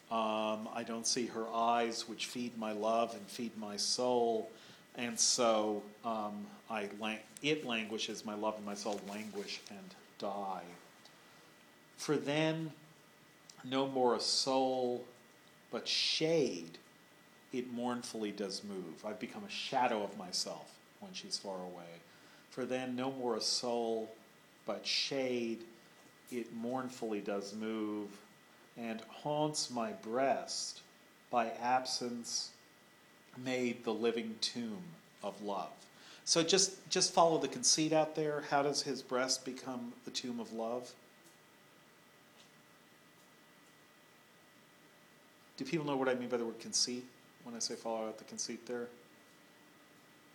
[0.09, 4.49] Um, I don't see her eyes, which feed my love and feed my soul,
[4.95, 8.25] and so um, I lang- it languishes.
[8.25, 10.63] My love and my soul languish and die.
[11.97, 12.71] For then,
[13.65, 15.03] no more a soul,
[15.71, 16.77] but shade.
[17.53, 19.05] It mournfully does move.
[19.05, 22.01] I've become a shadow of myself when she's far away.
[22.49, 24.11] For then, no more a soul,
[24.65, 25.59] but shade.
[26.31, 28.09] It mournfully does move
[28.77, 30.81] and haunts my breast
[31.31, 32.51] by absence
[33.43, 34.81] made the living tomb
[35.23, 35.71] of love.
[36.25, 38.43] So just just follow the conceit out there.
[38.49, 40.91] How does his breast become the tomb of love?
[45.57, 47.03] Do people know what I mean by the word conceit
[47.43, 48.87] when I say follow out the conceit there?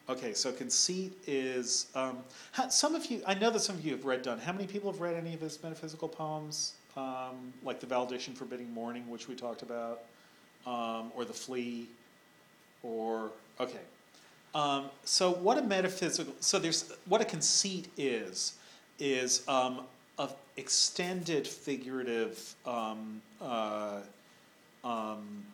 [0.09, 2.19] Okay, so conceit is um,
[2.51, 3.23] how, some of you.
[3.25, 4.41] I know that some of you have read Donne.
[4.41, 8.73] How many people have read any of his metaphysical poems, um, like the Valediction Forbidding
[8.75, 10.03] Mourning, which we talked about,
[10.67, 11.87] um, or the Flea,
[12.83, 13.79] or okay.
[14.57, 16.35] Um, so what a metaphysical.
[16.41, 18.55] So there's what a conceit is
[18.99, 19.83] is um,
[20.19, 22.55] a extended figurative.
[22.67, 24.01] Um, uh,
[24.85, 25.45] um,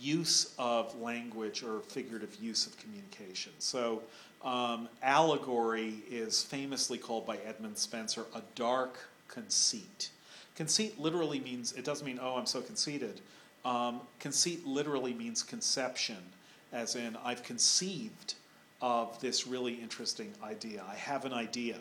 [0.00, 3.52] use of language or figurative use of communication.
[3.58, 4.02] So,
[4.44, 10.10] um, allegory is famously called by Edmund Spenser a dark conceit.
[10.56, 13.20] Conceit literally means, it doesn't mean, oh, I'm so conceited.
[13.64, 16.18] Um, conceit literally means conception,
[16.72, 18.34] as in, I've conceived
[18.80, 20.82] of this really interesting idea.
[20.90, 21.76] I have an idea,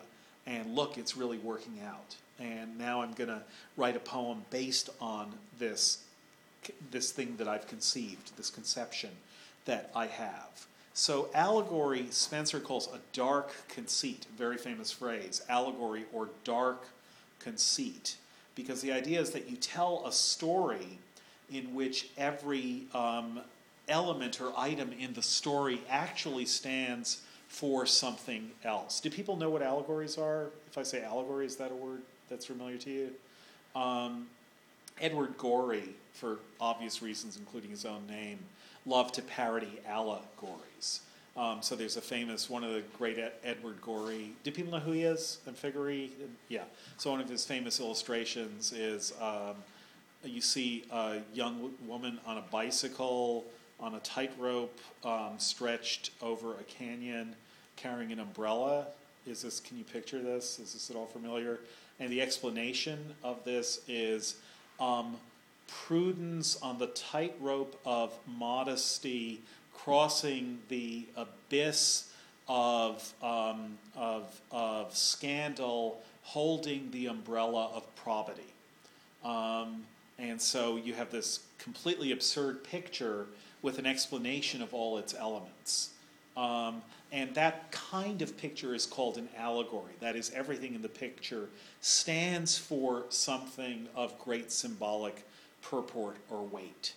[0.45, 2.15] and look, it's really working out.
[2.41, 3.41] And now I'm going to
[3.77, 6.03] write a poem based on this
[6.91, 9.09] this thing that I've conceived, this conception
[9.65, 10.67] that I have.
[10.93, 16.87] So, allegory, Spenser calls a dark conceit, very famous phrase, allegory or dark
[17.39, 18.17] conceit,
[18.55, 20.99] because the idea is that you tell a story
[21.51, 23.39] in which every um,
[23.87, 28.99] element or item in the story actually stands for something else.
[28.99, 30.47] Do people know what allegories are?
[30.69, 32.01] If I say allegory, is that a word
[32.31, 33.11] that's familiar to you?
[33.75, 34.27] Um,
[34.99, 38.39] Edward Gorey, for obvious reasons, including his own name,
[38.85, 41.01] loved to parody allegories.
[41.37, 44.31] Um, so there's a famous, one of the great Ed- Edward Gorey.
[44.43, 45.39] Do people know who he is?
[45.45, 45.89] And Figure?
[46.49, 46.63] Yeah.
[46.97, 49.55] So one of his famous illustrations is um,
[50.23, 53.45] you see a young woman on a bicycle
[53.79, 57.35] on a tightrope um, stretched over a canyon,
[57.75, 58.87] carrying an umbrella.
[59.25, 59.59] Is this?
[59.59, 60.59] Can you picture this?
[60.59, 61.59] Is this at all familiar?
[62.01, 64.37] And the explanation of this is
[64.79, 65.17] um,
[65.67, 69.39] prudence on the tightrope of modesty,
[69.71, 72.11] crossing the abyss
[72.47, 78.51] of, um, of, of scandal, holding the umbrella of probity.
[79.23, 79.83] Um,
[80.17, 83.27] and so you have this completely absurd picture
[83.61, 85.91] with an explanation of all its elements.
[86.35, 86.81] Um,
[87.11, 89.93] and that kind of picture is called an allegory.
[89.99, 91.49] That is, everything in the picture
[91.81, 95.25] stands for something of great symbolic
[95.61, 96.93] purport or weight.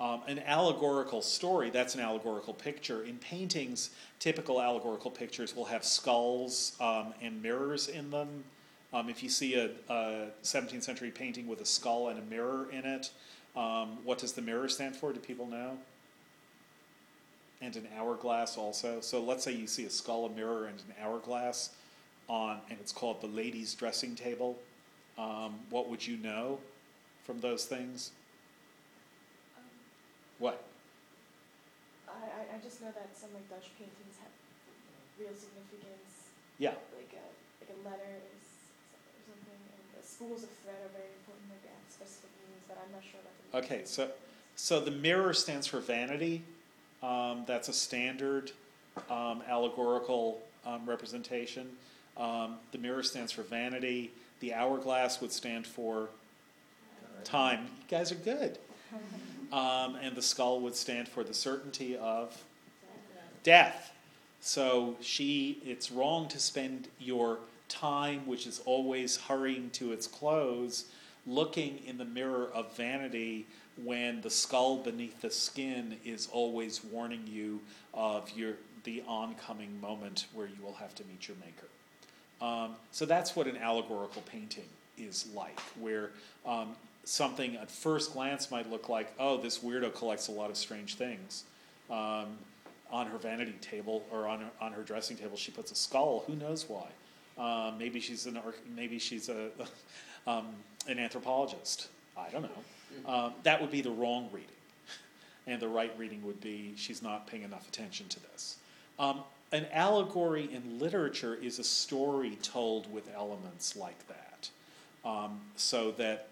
[0.00, 3.02] Um, an allegorical story, that's an allegorical picture.
[3.02, 3.90] In paintings,
[4.20, 8.44] typical allegorical pictures will have skulls um, and mirrors in them.
[8.92, 12.68] Um, if you see a, a, 17th century painting with a skull and a mirror
[12.70, 13.10] in it,
[13.56, 15.12] um, what does the mirror stand for?
[15.12, 15.76] Do people know?
[17.60, 19.00] And an hourglass also.
[19.00, 21.70] So let's say you see a skull, a mirror, and an hourglass
[22.28, 24.56] on, and it's called the ladies' dressing table.
[25.18, 26.58] Um, what would you know
[27.24, 28.12] from those things?
[29.56, 29.64] Um,
[30.38, 30.64] What?
[32.08, 34.32] I, I, just know that some like Dutch paintings have
[35.18, 36.30] real significance.
[36.58, 36.74] Yeah.
[36.94, 37.26] Like a
[37.62, 38.46] like a letter is
[38.94, 41.50] or something, and the spools of thread are very important.
[41.50, 43.66] Like they have specific meanings, but I'm not sure about the.
[43.66, 44.10] Okay, so
[44.54, 46.42] so the mirror stands for vanity.
[47.02, 48.50] Um, that's a standard
[49.10, 51.68] um, allegorical um, representation.
[52.16, 54.10] Um, the mirror stands for vanity.
[54.40, 56.08] The hourglass would stand for
[57.24, 57.60] time.
[57.60, 58.58] You guys are good.
[59.50, 62.36] Um, and the skull would stand for the certainty of
[63.42, 63.94] death.
[64.42, 67.38] So she, it's wrong to spend your
[67.68, 70.84] time, which is always hurrying to its close,
[71.26, 73.46] looking in the mirror of vanity
[73.84, 77.60] when the skull beneath the skin is always warning you
[77.94, 78.54] of your
[78.84, 81.66] the oncoming moment where you will have to meet your maker.
[82.40, 86.10] Um, so that's what an allegorical painting is like, where
[86.46, 90.56] um, something at first glance might look like, oh, this weirdo collects a lot of
[90.56, 91.44] strange things.
[91.90, 92.38] Um,
[92.90, 96.24] on her vanity table or on her, on her dressing table, she puts a skull.
[96.26, 96.86] Who knows why?
[97.38, 98.38] Um, maybe she's an
[98.74, 99.50] maybe she's a
[100.26, 100.46] um,
[100.86, 101.88] an anthropologist.
[102.16, 102.48] I don't know.
[103.06, 104.50] Um, that would be the wrong reading,
[105.46, 108.56] and the right reading would be she's not paying enough attention to this.
[108.98, 109.22] Um,
[109.52, 114.50] an allegory in literature is a story told with elements like that,
[115.04, 116.28] um, so that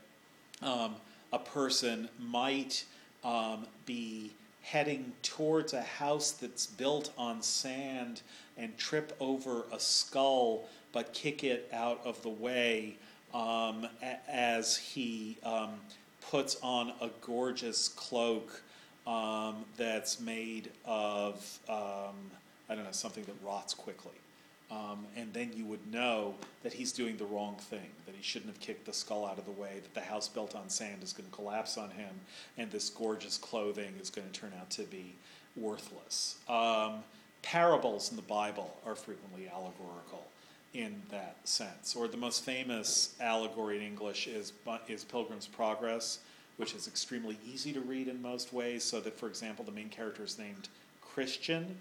[0.63, 0.97] um,
[1.33, 2.85] a person might
[3.25, 4.33] um, be
[4.63, 8.23] heading towards a house that's built on sand
[8.57, 12.97] and trip over a skull but kick it out of the way
[13.35, 13.87] um,
[14.29, 15.71] as he um,
[16.31, 18.63] puts on a gorgeous cloak
[19.07, 22.17] um, that's made of, um,
[22.69, 24.13] I don't know, something that rots quickly.
[24.69, 28.51] Um, and then you would know that he's doing the wrong thing, that he shouldn't
[28.51, 31.13] have kicked the skull out of the way, that the house built on sand is
[31.13, 32.11] going to collapse on him,
[32.59, 35.15] and this gorgeous clothing is going to turn out to be
[35.55, 36.39] worthless.
[36.49, 37.05] Um,
[37.43, 40.27] parables in the Bible are frequently allegorical
[40.75, 41.97] in that sense.
[41.97, 44.53] Or the most famous allegory in English is,
[44.89, 46.21] is Pilgrim's Progress,
[46.57, 49.89] which is extremely easy to read in most ways, so that, for example, the main
[49.89, 50.69] character is named
[51.01, 51.77] Christian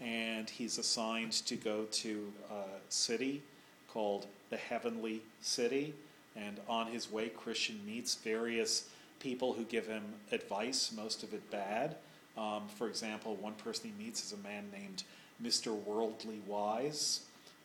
[0.00, 3.42] and he's assigned to go to a city
[3.88, 5.94] called the Heavenly City.
[6.36, 8.88] And on his way, Christian meets various
[9.20, 10.02] people who give him
[10.32, 11.96] advice, most of it bad.
[12.36, 15.04] Um, for example, one person he meets is a man named
[15.42, 15.72] Mr.
[15.84, 17.20] Worldly Wise.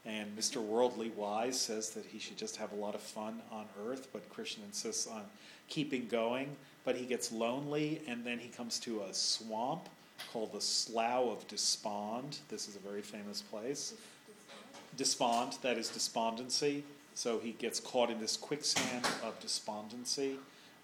[0.10, 0.60] And Mr.
[0.60, 4.28] Worldly Wise says that he should just have a lot of fun on earth, but
[4.30, 5.22] Christian insists on
[5.68, 6.56] keeping going.
[6.84, 9.88] But he gets lonely, and then he comes to a swamp
[10.34, 12.40] called the Slough of Despond.
[12.50, 13.94] This is a very famous place.
[14.98, 16.84] Despond, that is despondency.
[17.14, 20.38] So he gets caught in this quicksand of despondency,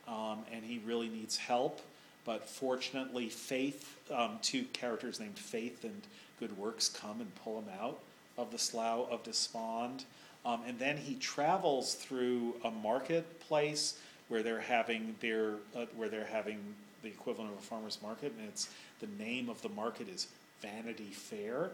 [0.08, 1.82] um, and he really needs help.
[2.26, 6.04] But fortunately, Faith, um, two characters named Faith and
[6.40, 8.00] Good Works come and pull him out
[8.38, 10.06] of the slough of despond.
[10.46, 16.26] Um, and then he travels through a marketplace where they're having their uh, where they're
[16.26, 16.60] having
[17.02, 18.70] the equivalent of a farmer's market, and it's
[19.00, 20.28] the name of the market is
[20.62, 21.70] Vanity Fair,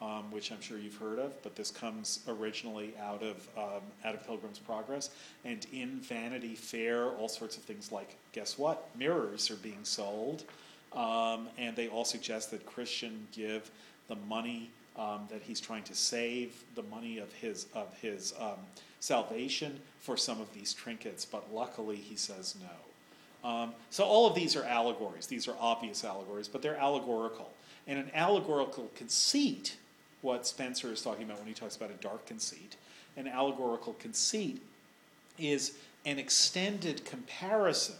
[0.00, 1.42] um, which I'm sure you've heard of.
[1.42, 5.10] But this comes originally out of um, out of Pilgrim's Progress,
[5.44, 8.88] and in Vanity Fair, all sorts of things like guess what?
[8.96, 10.44] Mirrors are being sold,
[10.92, 13.70] um, and they all suggest that Christian give
[14.08, 18.58] the money um, that he's trying to save, the money of his of his um,
[19.00, 21.24] salvation for some of these trinkets.
[21.24, 23.48] But luckily, he says no.
[23.48, 25.26] Um, so all of these are allegories.
[25.26, 27.52] These are obvious allegories, but they're allegorical.
[27.86, 29.76] And an allegorical conceit,
[30.22, 32.76] what Spenser is talking about when he talks about a dark conceit,
[33.16, 34.60] an allegorical conceit
[35.38, 37.94] is an extended comparison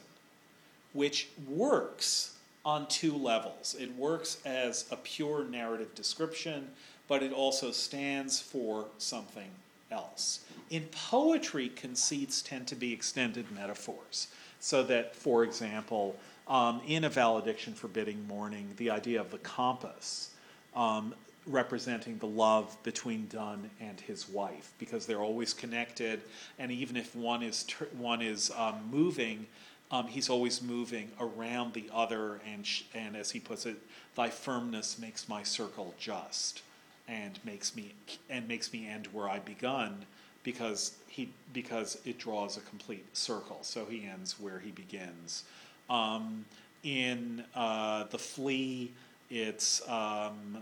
[0.93, 2.35] which works
[2.69, 3.75] on two levels.
[3.81, 6.69] It works as a pure narrative description,
[7.09, 9.49] but it also stands for something
[9.91, 10.41] else.
[10.69, 14.29] In poetry, conceits tend to be extended metaphors.
[14.61, 16.15] So that, for example,
[16.47, 20.33] um, in a valediction forbidding mourning, the idea of the compass
[20.77, 21.15] um,
[21.47, 26.21] representing the love between Donne and his wife, because they're always connected,
[26.59, 29.47] and even if one is ter- one is um, moving,
[29.91, 33.77] um, he's always moving around the other, and sh- and as he puts it,
[34.17, 36.63] thy firmness makes my circle just,
[37.07, 37.95] and makes me
[38.29, 40.05] and makes me end where I begun,
[40.43, 43.59] because he because it draws a complete circle.
[43.63, 45.45] So he ends where he begins.
[45.89, 46.45] Um,
[46.85, 48.93] in uh, the flea,
[49.31, 50.59] it's um,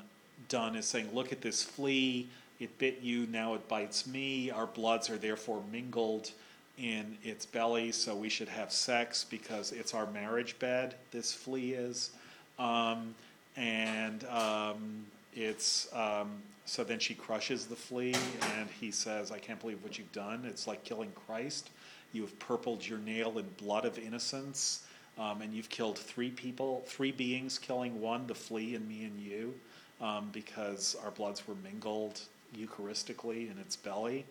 [0.49, 2.29] Donne is saying, "Look at this flea.
[2.61, 3.27] It bit you.
[3.27, 4.53] Now it bites me.
[4.53, 6.31] Our bloods are therefore mingled."
[6.79, 11.73] In its belly, so we should have sex because it's our marriage bed, this flea
[11.73, 12.11] is.
[12.59, 13.15] Um,
[13.57, 16.31] and um, it's, um,
[16.67, 18.15] so then she crushes the flea,
[18.57, 20.45] and he says, I can't believe what you've done.
[20.47, 21.71] It's like killing Christ.
[22.13, 24.85] You have purpled your nail in blood of innocence,
[25.19, 29.19] um, and you've killed three people, three beings, killing one, the flea, and me and
[29.19, 29.55] you,
[30.01, 32.21] um, because our bloods were mingled
[32.57, 34.25] Eucharistically in its belly.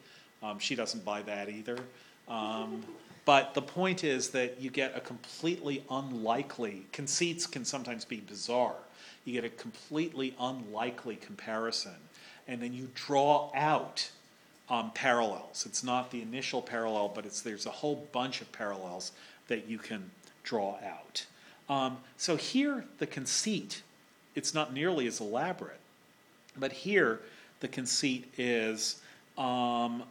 [0.43, 1.77] Um, she doesn't buy that either.
[2.27, 2.83] Um,
[3.25, 8.75] but the point is that you get a completely unlikely, conceits can sometimes be bizarre.
[9.25, 11.95] You get a completely unlikely comparison,
[12.47, 14.11] and then you draw out
[14.69, 15.65] um, parallels.
[15.65, 19.11] It's not the initial parallel, but it's, there's a whole bunch of parallels
[19.47, 20.11] that you can
[20.43, 21.25] draw out.
[21.67, 23.81] Um, so here, the conceit,
[24.35, 25.79] it's not nearly as elaborate,
[26.57, 27.21] but here,
[27.59, 29.01] the conceit is
[29.37, 30.03] um,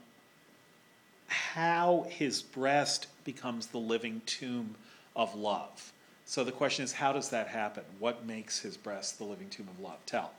[1.35, 4.77] how his breast becomes the living tomb
[5.17, 5.93] of love.
[6.27, 7.83] So the question is, how does that happen?
[7.99, 9.99] What makes his breast the living tomb of love?
[10.07, 10.31] Tell.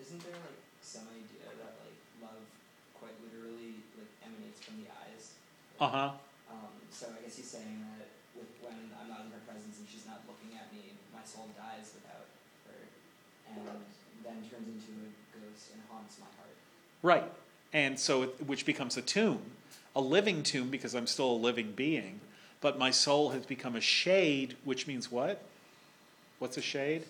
[0.00, 2.40] Isn't there like some idea that like love
[2.98, 5.34] quite literally like emanates from the eyes?
[5.78, 6.10] Uh huh.
[6.48, 8.08] Um, so I guess he's saying that
[8.38, 11.50] with, when I'm not in her presence and she's not looking at me, my soul
[11.58, 12.30] dies without
[12.70, 12.80] her,
[13.50, 13.82] and
[14.24, 16.56] then turns into a ghost and haunts my heart.
[17.02, 17.30] Right.
[17.72, 19.42] And so, it, which becomes a tomb,
[19.94, 22.20] a living tomb because I'm still a living being,
[22.60, 25.42] but my soul has become a shade, which means what?
[26.38, 27.04] What's a shade?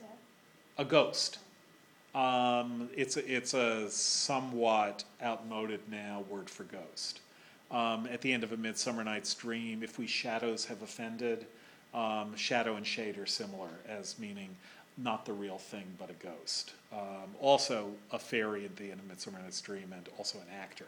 [0.00, 0.08] Death.
[0.78, 1.38] A ghost.
[2.14, 7.20] Um, it's a, it's a somewhat outmoded now word for ghost.
[7.70, 11.46] Um, at the end of a Midsummer Night's Dream, if we shadows have offended,
[11.92, 14.56] um, shadow and shade are similar as meaning
[14.96, 16.72] not the real thing but a ghost.
[16.92, 20.86] Um, also a fairy at the end of Midsummer Night's Dream and also an actor.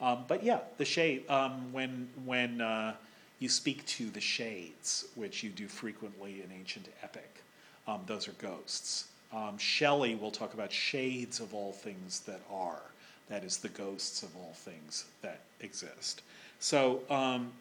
[0.00, 2.94] Um, but yeah, the shade um, when when uh,
[3.38, 7.42] you speak to the shades, which you do frequently in ancient epic,
[7.86, 9.08] um, those are ghosts.
[9.32, 12.82] Um, Shelley will talk about shades of all things that are.
[13.28, 16.22] That is the ghosts of all things that exist.
[16.60, 17.52] So, um,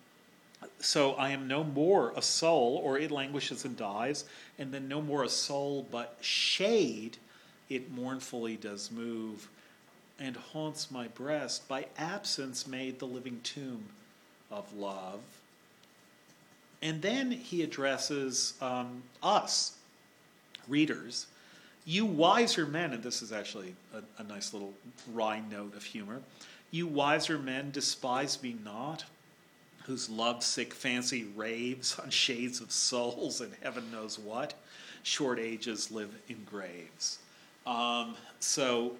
[0.80, 4.26] so I am no more a soul, or it languishes and dies,
[4.60, 7.18] and then no more a soul, but shade,
[7.70, 9.49] it mournfully does move,
[10.19, 11.67] and haunts my breast.
[11.67, 13.85] By absence made the living tomb
[14.51, 15.19] of love.
[16.81, 19.73] And then he addresses um, us,
[20.67, 21.27] readers,
[21.85, 24.73] you wiser men, and this is actually a, a nice little
[25.13, 26.21] wry note of humor.
[26.71, 29.05] You wiser men, despise me not,
[29.83, 34.55] whose lovesick fancy raves on shades of souls and heaven knows what.
[35.03, 37.19] Short ages live in graves.
[37.67, 38.95] Um, so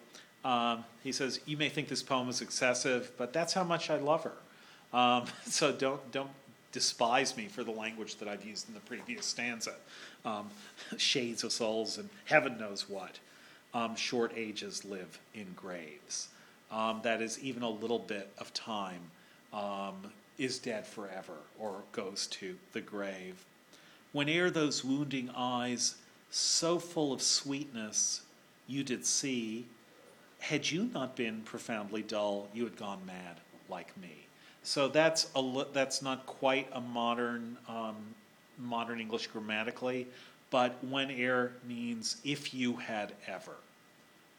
[0.45, 3.97] Um, he says, You may think this poem is excessive, but that's how much I
[3.97, 4.97] love her.
[4.97, 6.30] Um, so don't, don't
[6.72, 9.73] despise me for the language that I've used in the previous stanza.
[10.23, 10.49] Um,
[10.97, 13.19] shades of souls and heaven knows what.
[13.73, 16.30] Um, short ages live in graves.
[16.72, 19.01] Um, that is, even a little bit of time
[19.51, 19.95] um,
[20.38, 23.45] is dead forever or goes to the grave.
[24.13, 25.95] Whene'er those wounding eyes,
[26.30, 28.22] so full of sweetness,
[28.67, 29.65] you did see,
[30.47, 34.27] had you not been profoundly dull, you had gone mad like me.
[34.61, 37.95] So that's a that's not quite a modern um,
[38.59, 40.05] modern English grammatically,
[40.51, 43.55] but whene'er means if you had ever.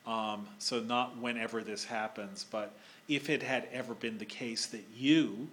[0.06, 2.72] Um, so not whenever this happens, but
[3.08, 5.48] if it had ever been the case that you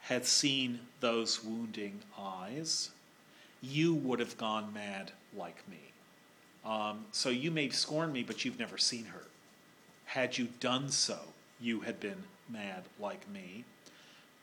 [0.00, 2.90] had seen those wounding eyes,
[3.60, 5.76] you would have gone mad like me.
[6.64, 9.25] Um, so you may scorn me, but you've never seen her.
[10.06, 11.18] Had you done so,
[11.60, 13.64] you had been mad like me.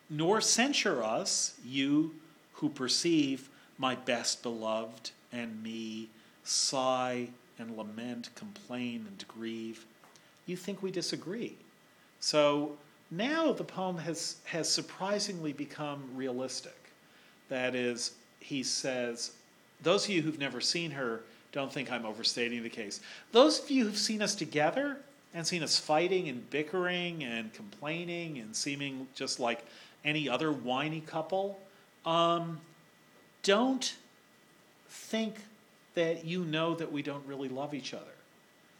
[0.09, 2.13] Nor censure us, you
[2.53, 6.09] who perceive my best beloved and me
[6.43, 9.85] sigh and lament, complain and grieve.
[10.45, 11.55] You think we disagree.
[12.19, 12.77] So
[13.11, 16.77] now the poem has, has surprisingly become realistic.
[17.49, 19.31] That is, he says,
[19.81, 21.21] those of you who've never seen her
[21.51, 22.99] don't think I'm overstating the case.
[23.31, 24.97] Those of you who've seen us together
[25.33, 29.65] and seen us fighting and bickering and complaining and seeming just like
[30.05, 31.59] any other whiny couple,
[32.05, 32.59] um,
[33.41, 33.95] don't
[34.87, 35.35] think
[35.95, 38.03] that you know that we don't really love each other.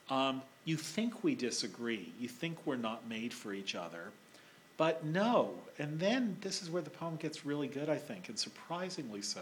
[0.10, 2.12] Um, you think we disagree.
[2.20, 4.12] You think we're not made for each other.
[4.78, 5.52] But no.
[5.80, 9.42] And then this is where the poem gets really good, I think, and surprisingly so.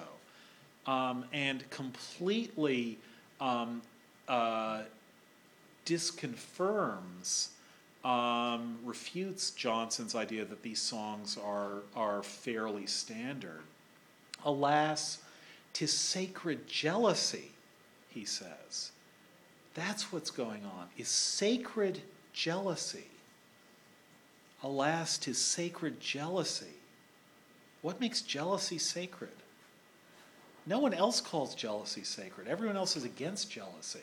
[0.85, 2.97] Um, and completely
[3.39, 3.81] um,
[4.27, 4.81] uh,
[5.85, 7.49] disconfirms,
[8.03, 13.61] um, refutes Johnson's idea that these songs are, are fairly standard.
[14.43, 15.19] Alas,
[15.73, 17.51] tis sacred jealousy,
[18.09, 18.91] he says.
[19.73, 22.01] That's what's going on, is sacred
[22.33, 23.05] jealousy.
[24.63, 26.65] Alas, tis sacred jealousy.
[27.81, 29.31] What makes jealousy sacred?
[30.65, 32.47] No one else calls jealousy sacred.
[32.47, 33.99] Everyone else is against jealousy.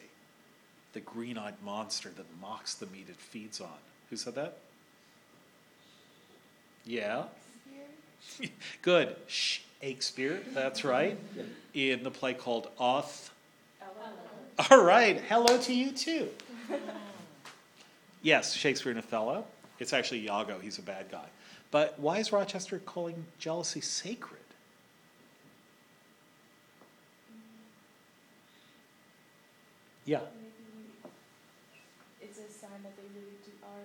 [0.98, 3.68] The green eyed monster that mocks the meat it feeds on.
[4.10, 4.58] Who said that?
[6.84, 7.26] Yeah.
[8.82, 9.14] Good.
[9.28, 11.16] Shakespeare, that's right.
[11.72, 13.30] In the play called Oth.
[14.68, 15.20] All right.
[15.28, 16.30] Hello to you too.
[18.22, 19.44] Yes, Shakespeare and Othello.
[19.78, 20.58] It's actually Iago.
[20.58, 21.26] He's a bad guy.
[21.70, 24.40] But why is Rochester calling jealousy sacred?
[30.04, 30.20] Yeah.
[30.34, 30.48] Maybe
[32.38, 33.84] it's a sign that they really do, are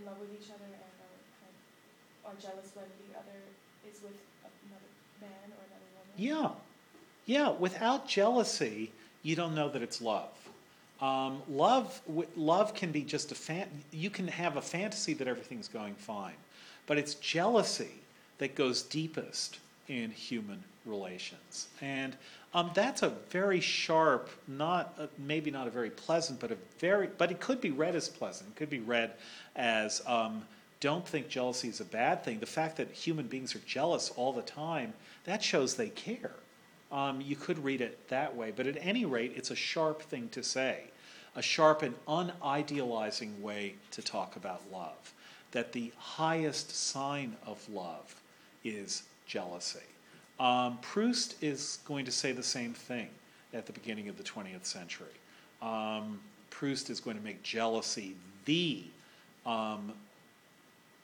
[0.00, 3.38] in love with each other and are, kind of, are jealous when the other
[3.88, 4.90] is with another
[5.20, 6.16] man or another woman.
[6.16, 6.50] Yeah.
[7.26, 7.50] Yeah.
[7.50, 10.30] Without jealousy, you don't know that it's love.
[11.00, 13.68] Um, love, w- love can be just a fan.
[13.90, 16.34] You can have a fantasy that everything's going fine,
[16.86, 17.94] but it's jealousy
[18.38, 19.58] that goes deepest
[19.88, 22.16] in human relations, and
[22.52, 27.06] um, that's a very sharp, not a, maybe not a very pleasant, but a very,
[27.06, 28.50] but it could be read as pleasant.
[28.50, 29.12] It could be read
[29.54, 30.42] as um,
[30.80, 32.40] don't think jealousy is a bad thing.
[32.40, 34.94] The fact that human beings are jealous all the time
[35.24, 36.32] that shows they care.
[36.90, 40.28] Um, you could read it that way, but at any rate, it's a sharp thing
[40.30, 40.84] to say,
[41.36, 45.14] a sharp and unidealizing way to talk about love.
[45.52, 48.20] That the highest sign of love
[48.64, 49.78] is jealousy.
[50.40, 53.08] Um, Proust is going to say the same thing
[53.52, 55.06] at the beginning of the 20th century.
[55.60, 56.18] Um,
[56.48, 58.84] Proust is going to make jealousy the
[59.44, 59.92] um,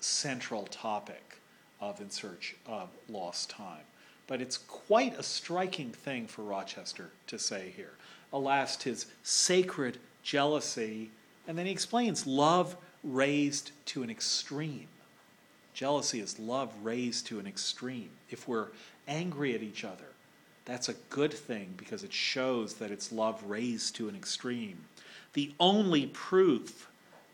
[0.00, 1.38] central topic
[1.82, 3.84] of In Search of Lost Time.
[4.26, 7.92] But it's quite a striking thing for Rochester to say here.
[8.32, 11.10] Alas, tis sacred jealousy.
[11.46, 14.88] And then he explains love raised to an extreme.
[15.74, 18.08] Jealousy is love raised to an extreme.
[18.30, 18.68] If we're
[19.06, 20.04] angry at each other,
[20.64, 24.84] that's a good thing because it shows that it's love raised to an extreme.
[25.32, 26.88] The only proof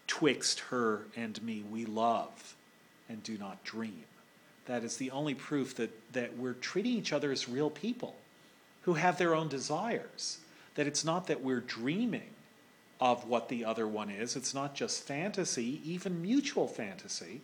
[0.06, 2.54] twixt her and me we love
[3.08, 4.04] and do not dream.
[4.66, 8.14] That is the only proof that, that we're treating each other as real people
[8.82, 10.38] who have their own desires.
[10.74, 12.30] That it's not that we're dreaming
[13.00, 17.40] of what the other one is, it's not just fantasy, even mutual fantasy,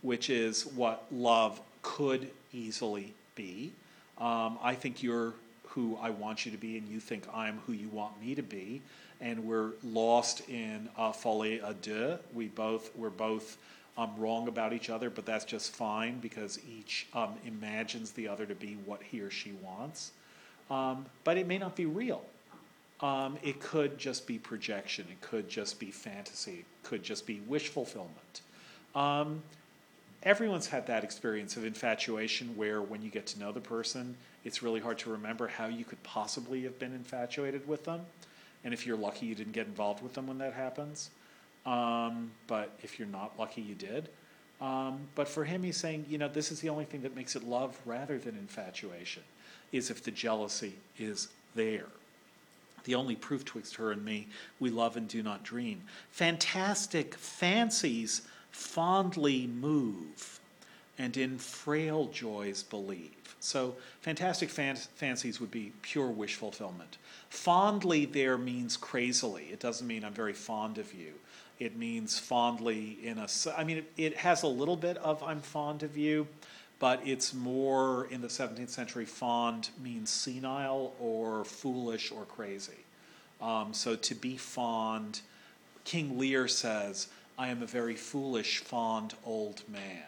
[0.00, 3.72] which is what love could easily be.
[4.18, 5.34] Um, I think you're
[5.68, 8.42] who I want you to be, and you think I'm who you want me to
[8.42, 8.82] be.
[9.20, 12.18] and we're lost in uh, folie à deux.
[12.34, 13.56] We both we're both
[13.96, 18.44] um, wrong about each other, but that's just fine because each um, imagines the other
[18.46, 20.12] to be what he or she wants.
[20.70, 22.22] Um, but it may not be real.
[23.00, 25.06] Um, it could just be projection.
[25.10, 26.60] It could just be fantasy.
[26.60, 28.40] It could just be wish fulfillment.
[28.94, 29.42] Um,
[30.26, 34.60] everyone's had that experience of infatuation where when you get to know the person, it's
[34.60, 38.00] really hard to remember how you could possibly have been infatuated with them.
[38.64, 41.10] And if you're lucky, you didn't get involved with them when that happens.
[41.64, 44.08] Um, but if you're not lucky, you did.
[44.60, 47.36] Um, but for him, he's saying, you know, this is the only thing that makes
[47.36, 49.22] it love rather than infatuation,
[49.70, 51.86] is if the jealousy is there.
[52.82, 54.26] The only proof twixt her and me,
[54.58, 55.82] we love and do not dream.
[56.10, 58.22] Fantastic fancies
[58.56, 60.40] fondly move,
[60.98, 63.36] and in frail joys believe.
[63.38, 66.96] So, fantastic fan- fancies would be pure wish fulfillment.
[67.28, 69.48] Fondly there means crazily.
[69.52, 71.12] It doesn't mean I'm very fond of you.
[71.58, 73.28] It means fondly in a.
[73.56, 76.26] I mean, it, it has a little bit of I'm fond of you,
[76.78, 79.04] but it's more in the 17th century.
[79.04, 82.84] Fond means senile or foolish or crazy.
[83.42, 85.20] Um, so to be fond,
[85.84, 87.08] King Lear says,
[87.38, 90.04] I am a very foolish, fond old man.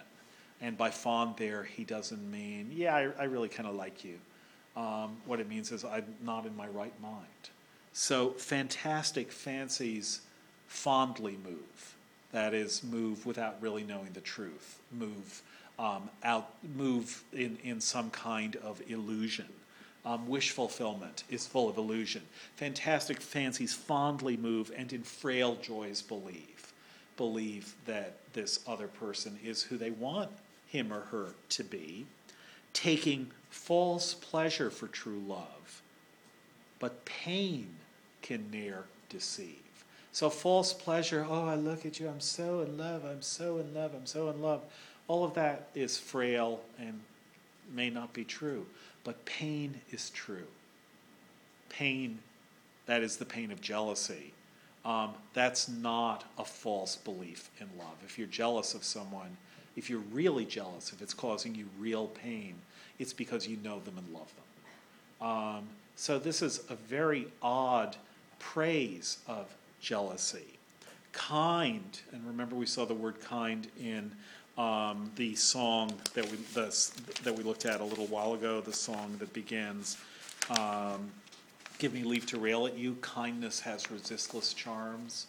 [0.61, 4.19] And by fond there, he doesn't mean, yeah, I, I really kind of like you.
[4.77, 7.27] Um, what it means is I'm not in my right mind.
[7.93, 10.21] So fantastic fancies
[10.67, 11.97] fondly move.
[12.33, 14.79] That is, move without really knowing the truth.
[14.93, 15.43] Move
[15.79, 19.49] um, out, move in, in some kind of illusion.
[20.05, 22.23] Um, wish fulfillment is full of illusion.
[22.57, 26.68] Fantastic fancies fondly move and in frail joys believe.
[27.19, 30.31] Believe that this other person is who they want
[30.66, 32.07] him or her to be,
[32.73, 35.82] taking false pleasure for true love,
[36.78, 37.69] but pain
[38.23, 39.57] can ne'er deceive.
[40.12, 43.74] So, false pleasure, oh, I look at you, I'm so in love, I'm so in
[43.74, 44.62] love, I'm so in love.
[45.07, 47.01] All of that is frail and
[47.74, 48.66] may not be true,
[49.05, 50.47] but pain is true.
[51.69, 52.20] Pain,
[52.86, 54.32] that is the pain of jealousy.
[54.85, 57.97] Um, that's not a false belief in love.
[58.05, 59.37] If you're jealous of someone,
[59.77, 62.55] if you're really jealous, if it's causing you real pain,
[62.99, 65.29] it's because you know them and love them.
[65.29, 67.97] Um, so this is a very odd
[68.39, 69.47] praise of
[69.81, 70.47] jealousy.
[71.13, 74.13] Kind, and remember we saw the word kind in
[74.57, 76.91] um, the song that we the,
[77.23, 78.61] that we looked at a little while ago.
[78.61, 79.97] The song that begins,
[80.59, 81.11] um,
[81.79, 82.97] "Give me leave to rail at you.
[83.01, 85.27] Kindness has resistless charms.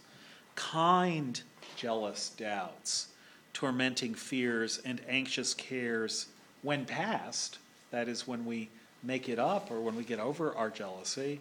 [0.55, 1.43] Kind,
[1.75, 3.09] jealous doubts,
[3.53, 6.27] tormenting fears and anxious cares,
[6.61, 7.59] when past,
[7.91, 8.69] that is when we
[9.03, 11.39] make it up or when we get over our jealousy,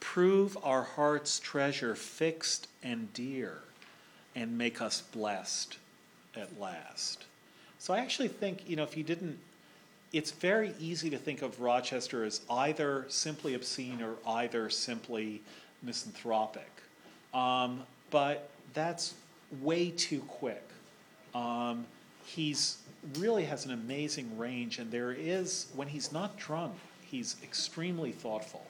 [0.00, 3.58] prove our heart's treasure fixed and dear,
[4.34, 5.78] and make us blessed
[6.34, 7.24] at last.
[7.78, 9.38] So I actually think, you know, if you didn't,
[10.16, 15.42] it's very easy to think of Rochester as either simply obscene or either simply
[15.82, 16.70] misanthropic.
[17.34, 19.14] Um, but that's
[19.60, 20.62] way too quick.
[21.34, 21.84] Um,
[22.24, 22.78] he's
[23.18, 28.66] really has an amazing range, and there is, when he's not drunk, he's extremely thoughtful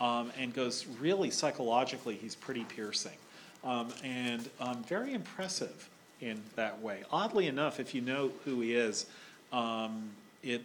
[0.00, 3.16] um, and goes really psychologically, he's pretty piercing
[3.64, 5.88] um, and um, very impressive
[6.20, 7.02] in that way.
[7.10, 9.06] Oddly enough, if you know who he is,
[9.52, 10.10] um,
[10.42, 10.62] it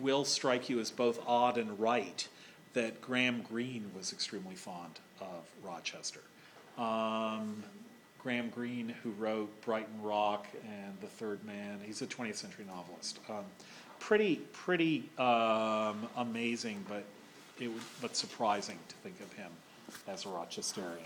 [0.00, 2.26] will strike you as both odd and right
[2.74, 6.20] that Graham Greene was extremely fond of Rochester.
[6.76, 7.62] Um,
[8.18, 13.20] Graham Greene, who wrote Brighton Rock and The Third Man, he's a 20th century novelist.
[13.28, 13.44] Um,
[14.00, 17.04] pretty, pretty um, amazing, but
[17.60, 19.50] it but surprising to think of him
[20.08, 20.98] as a Rochesterian.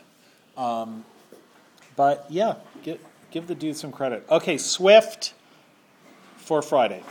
[0.56, 1.04] Um,
[1.96, 2.98] but yeah, give,
[3.30, 4.24] give the dude some credit.
[4.30, 5.34] Okay, Swift
[6.36, 7.02] for Friday.